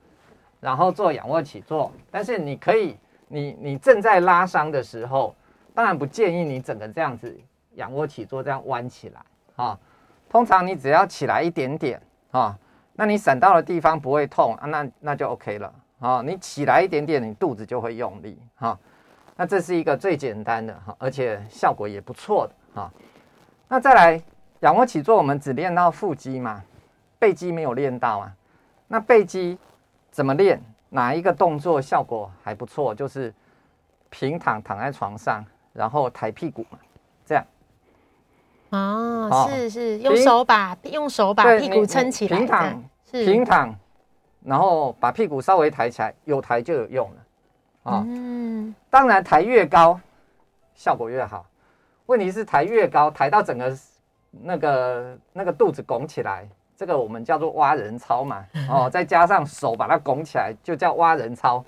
[0.62, 2.96] 然后做仰卧起坐，但是你可以，
[3.28, 5.36] 你你正在拉伤的时候，
[5.74, 7.36] 当然不建议你整个这样子
[7.74, 9.22] 仰卧起坐这样弯起来
[9.56, 9.78] 啊。
[10.30, 12.56] 通常你只要起来一点点啊，
[12.94, 16.22] 那你闪到的地方不会痛啊，那那就 OK 了啊。
[16.24, 18.78] 你起来一点点，你肚子就会用力哈。
[19.36, 22.92] 那这是一个最简单的哈，而且效果也不错的哈。
[23.68, 24.22] 那再来
[24.60, 26.64] 仰卧起坐，我们只练到腹肌嘛，
[27.18, 28.32] 背肌没有练到啊。
[28.88, 29.58] 那背肌。
[30.12, 30.62] 怎么练？
[30.90, 32.94] 哪一个动作效果还不错？
[32.94, 33.34] 就是
[34.10, 35.42] 平躺躺在床上，
[35.72, 36.78] 然后抬屁股嘛，
[37.26, 37.46] 这样。
[38.72, 42.38] 哦，哦是是，用手把用手把屁股撑起来。
[42.38, 43.74] 平躺是平躺，
[44.44, 47.16] 然后把屁股稍微抬起来，有抬就有用了。
[47.84, 49.98] 啊、哦，嗯，当然抬越高
[50.76, 51.46] 效果越好。
[52.08, 53.78] 问题是抬越高，抬到整个
[54.30, 56.48] 那个那个肚子拱起来。
[56.82, 61.64] 这个我们叫做挖人操嘛， 哦，再加上手把它拱起来，就叫挖人操。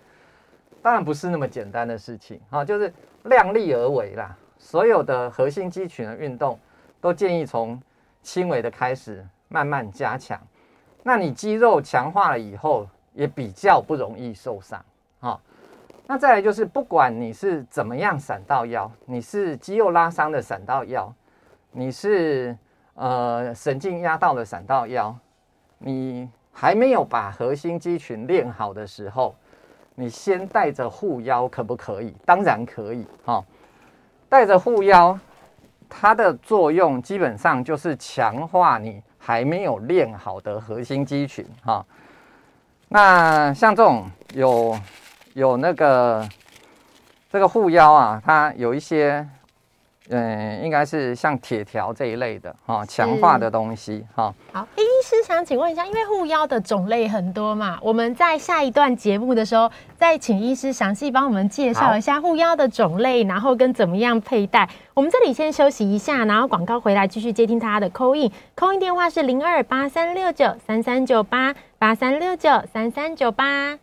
[0.81, 2.91] 当然不是那么简单的事情啊，就是
[3.25, 4.35] 量力而为啦。
[4.57, 6.57] 所有的核心肌群的运动
[6.99, 7.79] 都建议从
[8.23, 10.41] 轻微的开始，慢慢加强。
[11.03, 14.83] 那你肌肉强化了以后，也比较不容易受伤
[15.19, 15.39] 啊。
[16.07, 21.13] 那再来就是，不管你是怎么样闪到腰，你是肌肉拉伤的闪到腰，
[21.71, 22.57] 你是
[22.95, 25.15] 呃神经压到了闪到腰，
[25.79, 29.35] 你还没有把核心肌群练好的时候，
[29.95, 32.13] 你先带着护腰可不可以？
[32.25, 33.43] 当然可以哈。
[34.29, 35.17] 带着护腰，
[35.89, 41.85] 它的作用基本上就是强化你还没有练好的核心肌群哈。
[42.89, 44.79] 那像这种有
[45.33, 46.29] 有那个
[47.31, 49.27] 这个护腰啊，它有一些。
[50.09, 54.33] 嗯，应该是像铁条这一类的哈，强化的东西哈。
[54.51, 64.67] 好，医师想请问一下，因为护腰的种类很多嘛，我们在下一段节目的时候，再请医师详细帮我们介绍一下护腰的种类，然后跟怎么样佩戴。
[64.93, 73.79] 我们这里先休息一下，然后广告回来继续接听他的 call in，call in 电话是零二八三六九三三九八八三六九三三九八。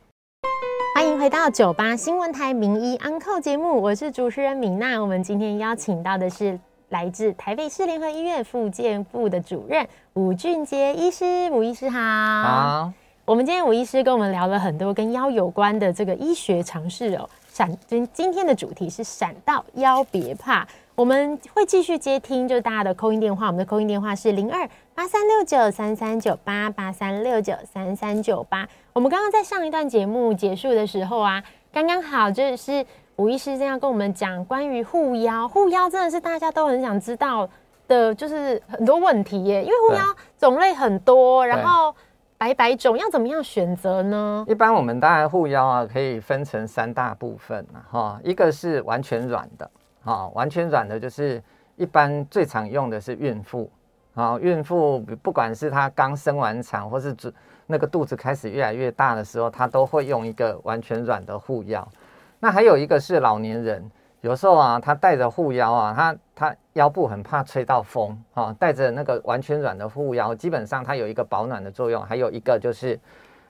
[0.95, 5.01] 欢迎回到九八新闻台名医 Uncle 节目，我是主持人米娜。
[5.01, 6.59] 我们今天邀请到的是
[6.91, 11.99] 来自台北市联合医院复健部的主任吴俊杰医师，吴医师好。
[11.99, 12.93] 好，
[13.25, 17.29] 我们今天吴医师跟我们聊了很多跟腰有关的这个医学常识哦。
[17.49, 28.69] 闪今今天的主题是闪到腰别怕，我们会继续接听，就是大家的扣音电话，我们的扣音电话是零二八三六九三三九八八三六九三三九八。
[28.93, 32.85] 我们刚刚在上一段节目结束的时候啊，刚刚好就是
[33.17, 37.49] 吴医师这样跟我们讲关于护腰，护腰真的是大家都很想知道
[37.89, 40.03] 的，就是很多问题耶，因为护腰
[40.39, 41.95] 种类很多，然后。
[42.41, 44.43] 百百种要怎么样选择呢？
[44.49, 48.19] 一般我们当然护腰啊，可以分成三大部分哈。
[48.25, 49.71] 一个是完全软的，
[50.03, 51.43] 哈，完全软的就是
[51.77, 53.71] 一般最常用的是孕妇，
[54.15, 57.15] 啊，孕妇不管是她刚生完产，或是
[57.67, 61.87] 那个肚子开始越来越大的时候，她都会用一个完全软的护腰。
[62.39, 63.91] 那还有一个是老年人。
[64.23, 73.01] 有时候啊，他带着护腰啊，他他腰部很怕吹到风啊，带着那个完全软的护腰，基本上它有一个保暖的作用，还有一个就是，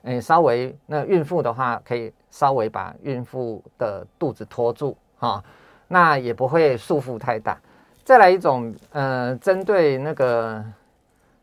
[0.03, 5.43] 嗯，稍微那孕妇的话，可以稍微把孕妇的肚子托住哈，
[5.91, 7.57] 那也不会束缚太大。
[8.03, 10.63] 再来一种，呃，针对那个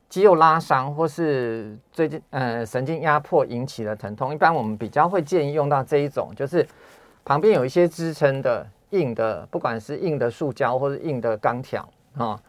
[0.09, 6.67] 肌肉拉伤或是最近呃神经压迫引起的疼痛，一般我们比较会建议用到这一种，就是
[7.25, 8.67] 旁边有一些支撑的。
[8.93, 11.87] 硬的，不管是硬的塑胶或者硬的钢条
[12.17, 12.41] 啊，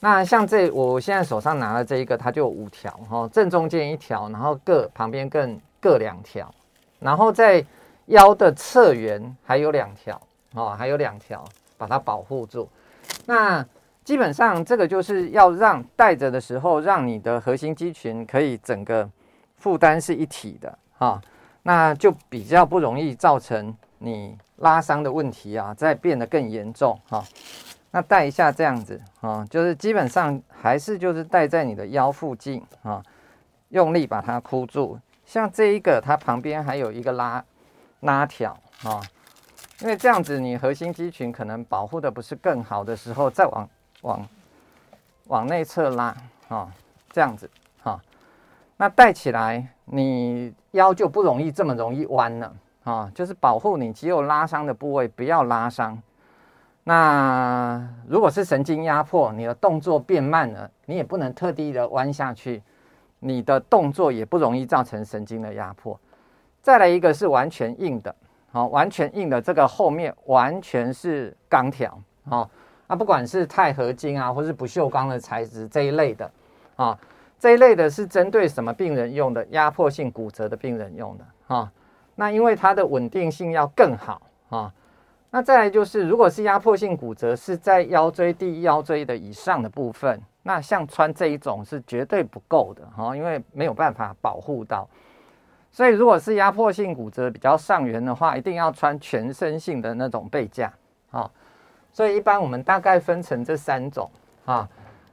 [0.00, 6.52] 那像这我现在手上拿的这一个，它就有五条哈，正中间一条，然后各旁边更各两条，
[6.98, 7.64] 然后在
[8.06, 10.20] 腰的侧缘还有两条
[10.56, 11.44] 哦，还有两条
[11.78, 12.68] 把它保护住。
[13.26, 13.64] 那
[14.02, 19.08] 基本上这个就是要让戴着的时候，让你的核心肌群可以整个
[19.56, 21.22] 负担是一体的哈，
[21.62, 24.36] 那就比较不容易造成你。
[24.60, 27.22] 拉伤的问题啊，再变得更严重哈。
[27.90, 33.02] 那戴一下这样子啊，就是基本上还是就是戴在你的腰附近啊，
[33.68, 34.98] 用力把它箍住。
[35.26, 37.44] 像这一个，它旁边还有一个拉
[38.00, 38.98] 拉条啊，
[39.80, 43.68] 因为这样子你核心肌群可能保护的不是更好的时候，再往
[44.02, 44.28] 往
[45.26, 46.16] 往内侧拉
[46.48, 46.72] 啊，
[47.10, 47.50] 这样子
[47.82, 48.00] 哈。
[48.76, 52.52] 那带起来你腰就不容易这么容易弯了。
[52.84, 56.00] 啊，就是保护你肌肉拉伤的部位不要拉伤。
[56.84, 62.62] 那如果是神经压迫，你的动作变慢了，你也不能特地的弯下去，
[63.18, 65.98] 你的动作也不容易造成神经的压迫。
[66.62, 68.14] 再来一个是完全硬的，
[68.56, 72.48] 好，完全硬的这个后面完全是钢条，好，
[72.86, 76.30] 那不管是钛合金啊，或是不锈钢的材质这一类的，
[76.76, 76.98] 啊，
[77.38, 79.44] 这一类的是针对什么病人用的？
[79.50, 81.70] 压迫性骨折的病人用的，啊。
[82.14, 84.72] 那因为它的稳定性要更好啊，
[85.28, 94.88] 那再来就是，如果是压迫性骨折是在腰椎、第一腰椎的以上的部分，那像穿这一种是绝对不够的哈，因为没有办法保护到。
[95.76, 100.72] 所以如果是压迫性骨折比较上缘的话，一定要穿全身性的那种背架
[101.10, 101.30] 啊。
[101.92, 104.10] 所以一般我们大概分成这三种
[104.46, 104.66] 啊。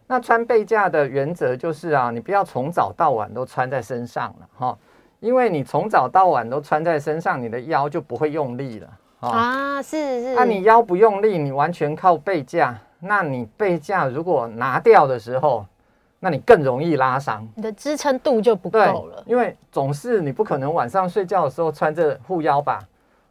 [0.07, 4.77] 那穿背架的原则就是啊，你不要从早到晚都穿在身上了哈。
[5.19, 8.89] 因为你从早到晚都穿在身上，你的腰就不会用力了
[9.19, 9.81] 啊！
[9.81, 10.33] 是是。
[10.33, 15.65] 那你腰不用力，你完全靠背架，那你背架如果拿掉的时候，
[16.25, 19.21] 那你更容易拉伤，你的支撑度就不够了。
[19.25, 22.79] 因为总是你不可能晚上睡觉的时候穿着护腰吧？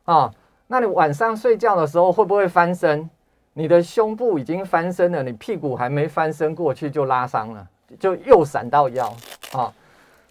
[0.04, 0.30] 啊，
[0.66, 3.08] 那你晚上睡觉的时候会不会翻身？
[3.54, 7.66] 你的胸部已经翻身了，你屁股还没翻身过去就拉伤了，
[7.98, 9.06] 就又闪到腰
[9.52, 9.72] 啊、哦。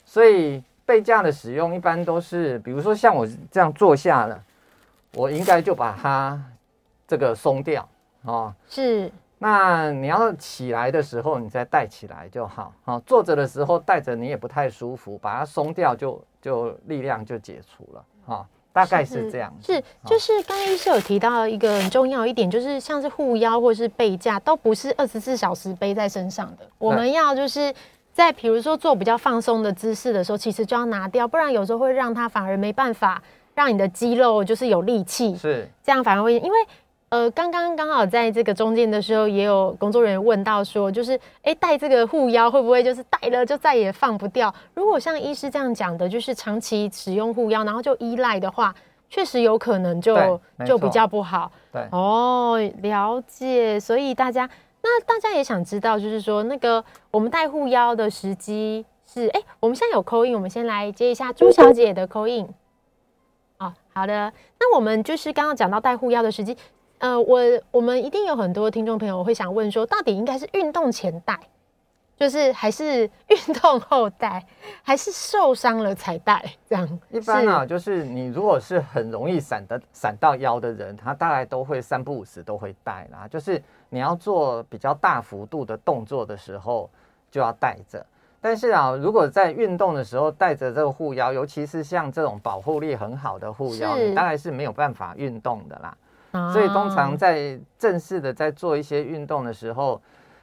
[0.05, 4.39] 所以背架的使用一般都是，比如说像我这样坐下了，
[5.15, 6.39] 我应该就把它
[7.07, 7.81] 这个松掉
[8.23, 8.29] 啊。
[8.31, 9.11] 哦、是。
[9.43, 12.71] 那你要起来的时候，你再带起来就好。
[12.83, 18.05] 好，坐着的时候带着你也不太舒服，把它松掉就就力量就解除了。
[18.23, 19.51] 哈，大概是这样。
[19.59, 26.69] 是，就是刚刚医师有提到一个很重要一点，就是像是护腰或是背架，都不是二十四小时背在身上的。
[26.77, 27.73] 我们要就是
[28.13, 33.19] 在比如说做比较放松的姿势的时候，其实就要拿掉，不然有时候会让它反而没办法
[33.55, 35.35] 让你的肌肉就是有力气。
[35.35, 36.57] 是，这样反而会因为。
[37.11, 44.53] 呃，刚刚刚好在这个中间的时候，也有工作人员问到说，就是哎，戴这个护腰会不会就是戴了就再也放不掉？
[44.73, 48.73] 如果像医师这样讲的，就是长期使用护腰，然后就依赖的话，
[49.09, 51.51] 确实有可能就就比较不好。
[51.73, 53.77] 对，哦，了解。
[53.77, 54.49] 所以大家，
[54.81, 56.81] 那大家也想知道，就是说那个
[57.11, 62.47] 我们戴护腰的时机是，哎，我们现在有 call in，我们先来接一下朱小姐的 in。
[63.57, 64.31] 哦，好的，
[64.61, 66.55] 那我们就是刚刚讲到戴护腰的时机。
[67.01, 67.39] 呃，我
[67.71, 71.39] 我们一定有很多听众朋友会想问说，到底应该是运动前戴，
[72.15, 74.45] 就是还是运动后戴，
[74.83, 76.45] 还是受伤了才戴？
[76.69, 83.27] 这样一般啊，就是你如果是很容易闪的闪到腰的人，他大概都会三不五时都会戴啦。
[83.27, 86.87] 就是你要做比较大幅度的动作的时候
[87.31, 88.05] 就要戴着。
[88.39, 95.97] 但是啊，如果在运动的时候戴着这个护腰，尤其是像这种保护力很好的护腰，你大概是没有办法运动的啦。
[96.31, 100.01] 所以通常在正式的在做一些运动的时候，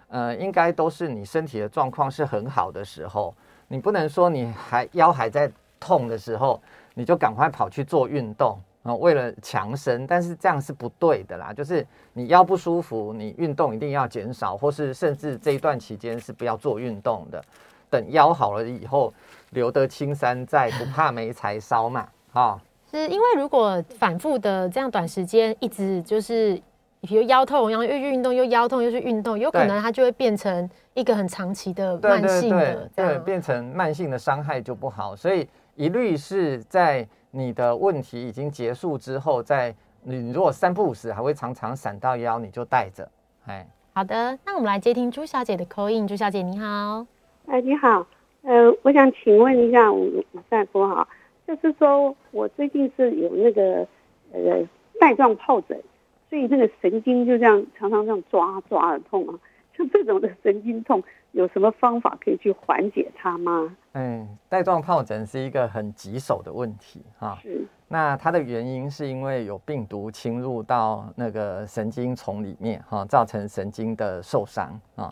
[0.09, 3.35] 呃，应该都是你身体的状况是很好的时候，
[3.69, 6.61] 你不能说你还腰还在痛的时候，
[6.95, 11.53] 你就赶快跑去做运动啊，为了强身，但是这样是不对的啦。
[11.53, 17.43] 就是你腰不舒服，你运动一定要减少，或是甚至这一段期间是不要做运动的。
[17.91, 19.13] 等腰好了以后，
[19.51, 22.61] 留得青山在，不怕没柴烧嘛，哈。
[22.91, 26.61] 是因为如果反复的这样短时间一直就是，
[27.03, 35.15] 比如腰痛，然后又运动又腰痛又是运动，有可能它就会变成一个很长期的慢性的，对变成慢性的伤害就不好。
[35.15, 43.07] 所以一律是在你的问题已经结束之后，在你如果三不五时还会常常闪到腰，你就带着。
[43.47, 46.09] 哎，好的，那我们来接听朱小姐的 call in。
[46.09, 47.07] 朱小姐你好，
[47.47, 48.07] 哎你好，
[48.43, 51.07] 呃，我想请问一下吴吴大夫哈。
[51.49, 53.89] 就是说，我最近是有那个
[54.33, 54.63] 呃
[55.01, 55.83] 带状疱疹，
[56.29, 59.35] 所以那个神经就这样常常这样抓抓的痛啊。
[59.75, 63.75] 像这种的神经痛，有什么方法可以去缓解它吗？
[63.93, 67.39] 嗯，带状疱疹是一个很棘手的问题哈。
[67.43, 67.65] 是。
[67.89, 75.11] 那它的原因是因为有病毒侵入到那个神经丛里面哈，造成神经的受伤啊。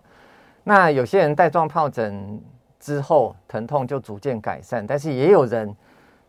[0.65, 2.39] 那有些人带状疱疹
[2.79, 5.75] 之后疼痛就逐渐改善，但是也有人。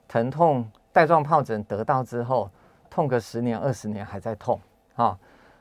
[0.07, 2.49] 疼痛带状疱疹得到之后，
[2.89, 4.59] 痛个十年二十年还在痛，
[4.95, 5.17] 啊，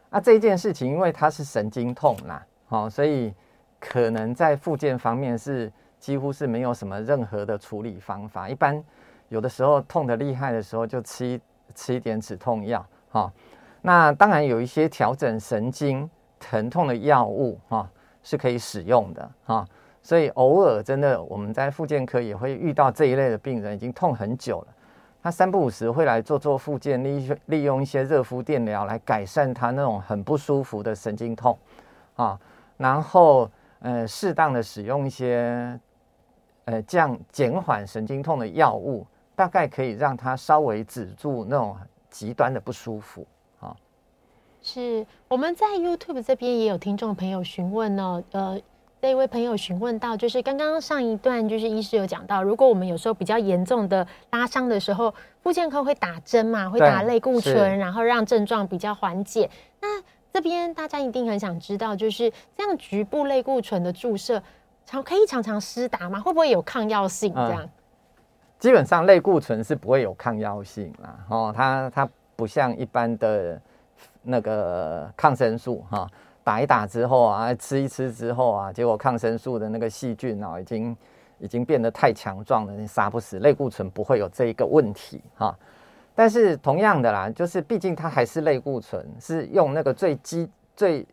[0.08, 3.34] 那这件事情因为它是神经痛啦，哦，所以
[3.80, 8.48] 可能在复健方面是几乎是没有什么任何的处理方法。
[8.48, 8.82] 一般
[9.28, 11.40] 有的时候痛得厉害的时候，就吃
[11.74, 13.32] 吃一点止痛药，哈。
[13.82, 16.08] 那当然有一些调整神经
[16.40, 17.88] 疼痛的药物，哈，
[18.22, 19.66] 是可以使用的，哈。
[20.06, 24.68] 所以偶尔真的，我们在复健科也会遇到这一类的病人，已经痛很久了。
[25.20, 31.58] 他三不五时会来做做复健，利利用一些热敷电疗来改善他那种很不舒服的神经痛
[32.14, 32.38] 啊。
[32.76, 33.50] 然后
[33.80, 35.76] 呃，适当的使用一些
[36.66, 39.04] 呃降减缓神经痛的药物，
[39.34, 41.76] 大概可以让他稍微止住那种
[42.08, 43.26] 极端的不舒服
[43.58, 43.74] 啊。
[44.62, 48.60] 是我们在 YouTube 这边也有听众朋友询问呢，呃。
[49.00, 59.48] 这一位朋友询问到，就是刚刚上一段，就是医师有讲到，如果我们有时候比较严重的拉伤的时候，复健科会打针嘛，会打类固醇，然后让症状比较缓解。
[59.80, 64.42] 那这边大家一定很想知道，就是这样局部类固醇的注射，
[64.86, 66.18] 常可以常常施打吗？
[66.18, 67.32] 会不会有抗药性？
[67.34, 67.62] 这样？
[67.62, 67.70] 嗯，
[68.58, 73.60] 基本上类固醇是不会有抗药性啦，哦，它它不像一般的
[74.22, 76.08] 那个抗生素哈。
[76.46, 80.96] 打一打之后啊，吃一吃之后啊，结果抗生素的那个细菌啊，已经
[81.40, 83.40] 已经变得太强壮了，你杀不死。
[83.40, 85.58] 类固醇不会有这一个问题哈。
[86.14, 91.04] 但是同样的啦，就是毕竟它还是类固醇，是用那个最基最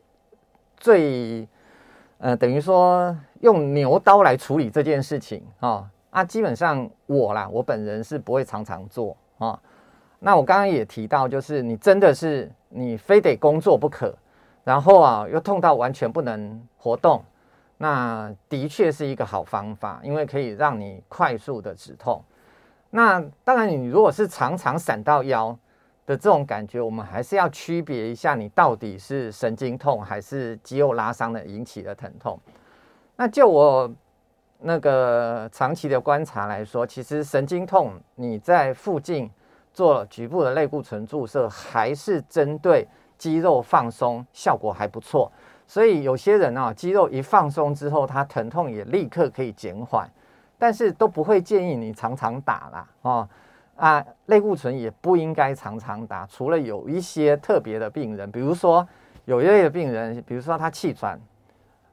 [0.77, 1.47] 最
[2.19, 6.23] 呃，等于说用牛刀来处理这件事情啊啊。
[6.23, 9.59] 基本上我啦，我本人是不会常常做啊。
[10.19, 14.15] 那我刚刚也提到，就是你真的是你非得工作不可。
[14.63, 17.23] 然后啊又痛到完全不能活动，
[17.77, 22.23] 那的确是一个好方法，因为可以让你快速的止痛。
[22.89, 25.49] 那当然，你如果是常常闪到腰
[26.05, 32.39] 的这种感觉，我们还是要区别一下，你到底是神经痛还是肌肉拉伤的引起的疼痛。
[33.15, 33.91] 那就我
[34.59, 39.29] 那个长期的观察来说，其实神经痛你在附近
[39.73, 42.87] 做局部的类固醇注射，还是针对
[43.23, 45.31] 肌肉放松效果还不错。
[45.65, 50.09] 所以有些人啊，肌肉一放松之后，他疼痛也立刻可以减缓。
[50.57, 53.29] 但是都不会建议你常常打啦，哦
[53.75, 58.85] 啊，类固醇也不应该常常打，除了有一些特别的病人，比如说
[59.25, 61.19] 有一类的病人，比如说他气喘，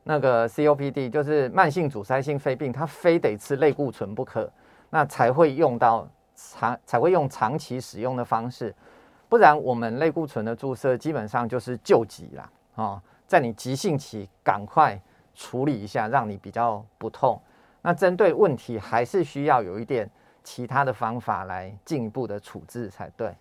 [0.02, 4.50] 那个 COPD 就是慢性阻塞性肺病，他非得吃类固醇不可，
[4.90, 8.74] 那才会用到长才会用长期使用的方式，
[9.30, 15.00] 不然我们类固醇的注射基本上就是救急啦，哦，在你急性期赶快
[15.34, 17.40] 处理一下，让你比较不痛。
[17.80, 20.10] 那针对问题还是需要有一点
[20.42, 23.32] 其他的方法来进一步的处置才对。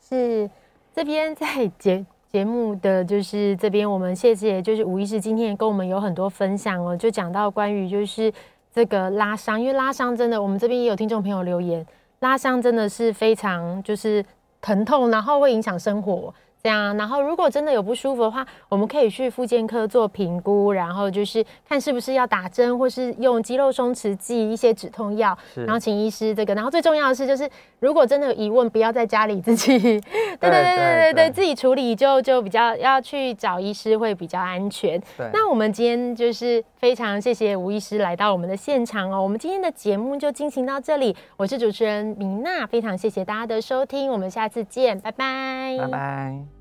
[0.00, 0.48] 是
[0.94, 8.32] 这边在节节目的就是这边，我们谢谢就是吴医师今天跟我们有很多分享哦，就讲到关于就是
[8.72, 11.84] 这个拉伤，因为拉伤真的，我们这边也有听众朋友留言，
[12.20, 14.24] 拉伤真的是非常就是
[14.60, 16.32] 疼痛，然后会影响生活。
[16.60, 26.52] 这样，然后如果真的有不舒服的话，我们可以去复健科做评估，然后就是看是不是要打针，或是用肌肉松弛剂、一些止痛药，然后请医师这个。
[26.56, 27.48] 然后最重要的是，就是
[27.78, 30.00] 如果真的有疑问，不要在家里自己， 对
[30.40, 35.00] 对对对对对，自己处理就就比较要去找医师会比较安全。
[35.32, 39.22] 那我们今天就是非常谢谢吴医师来到我们的现场哦。
[39.22, 46.48] 我们今天的节目就进行到这里，我是主持人明娜，非常谢谢大家的收听，我们下次见，拜拜，拜拜。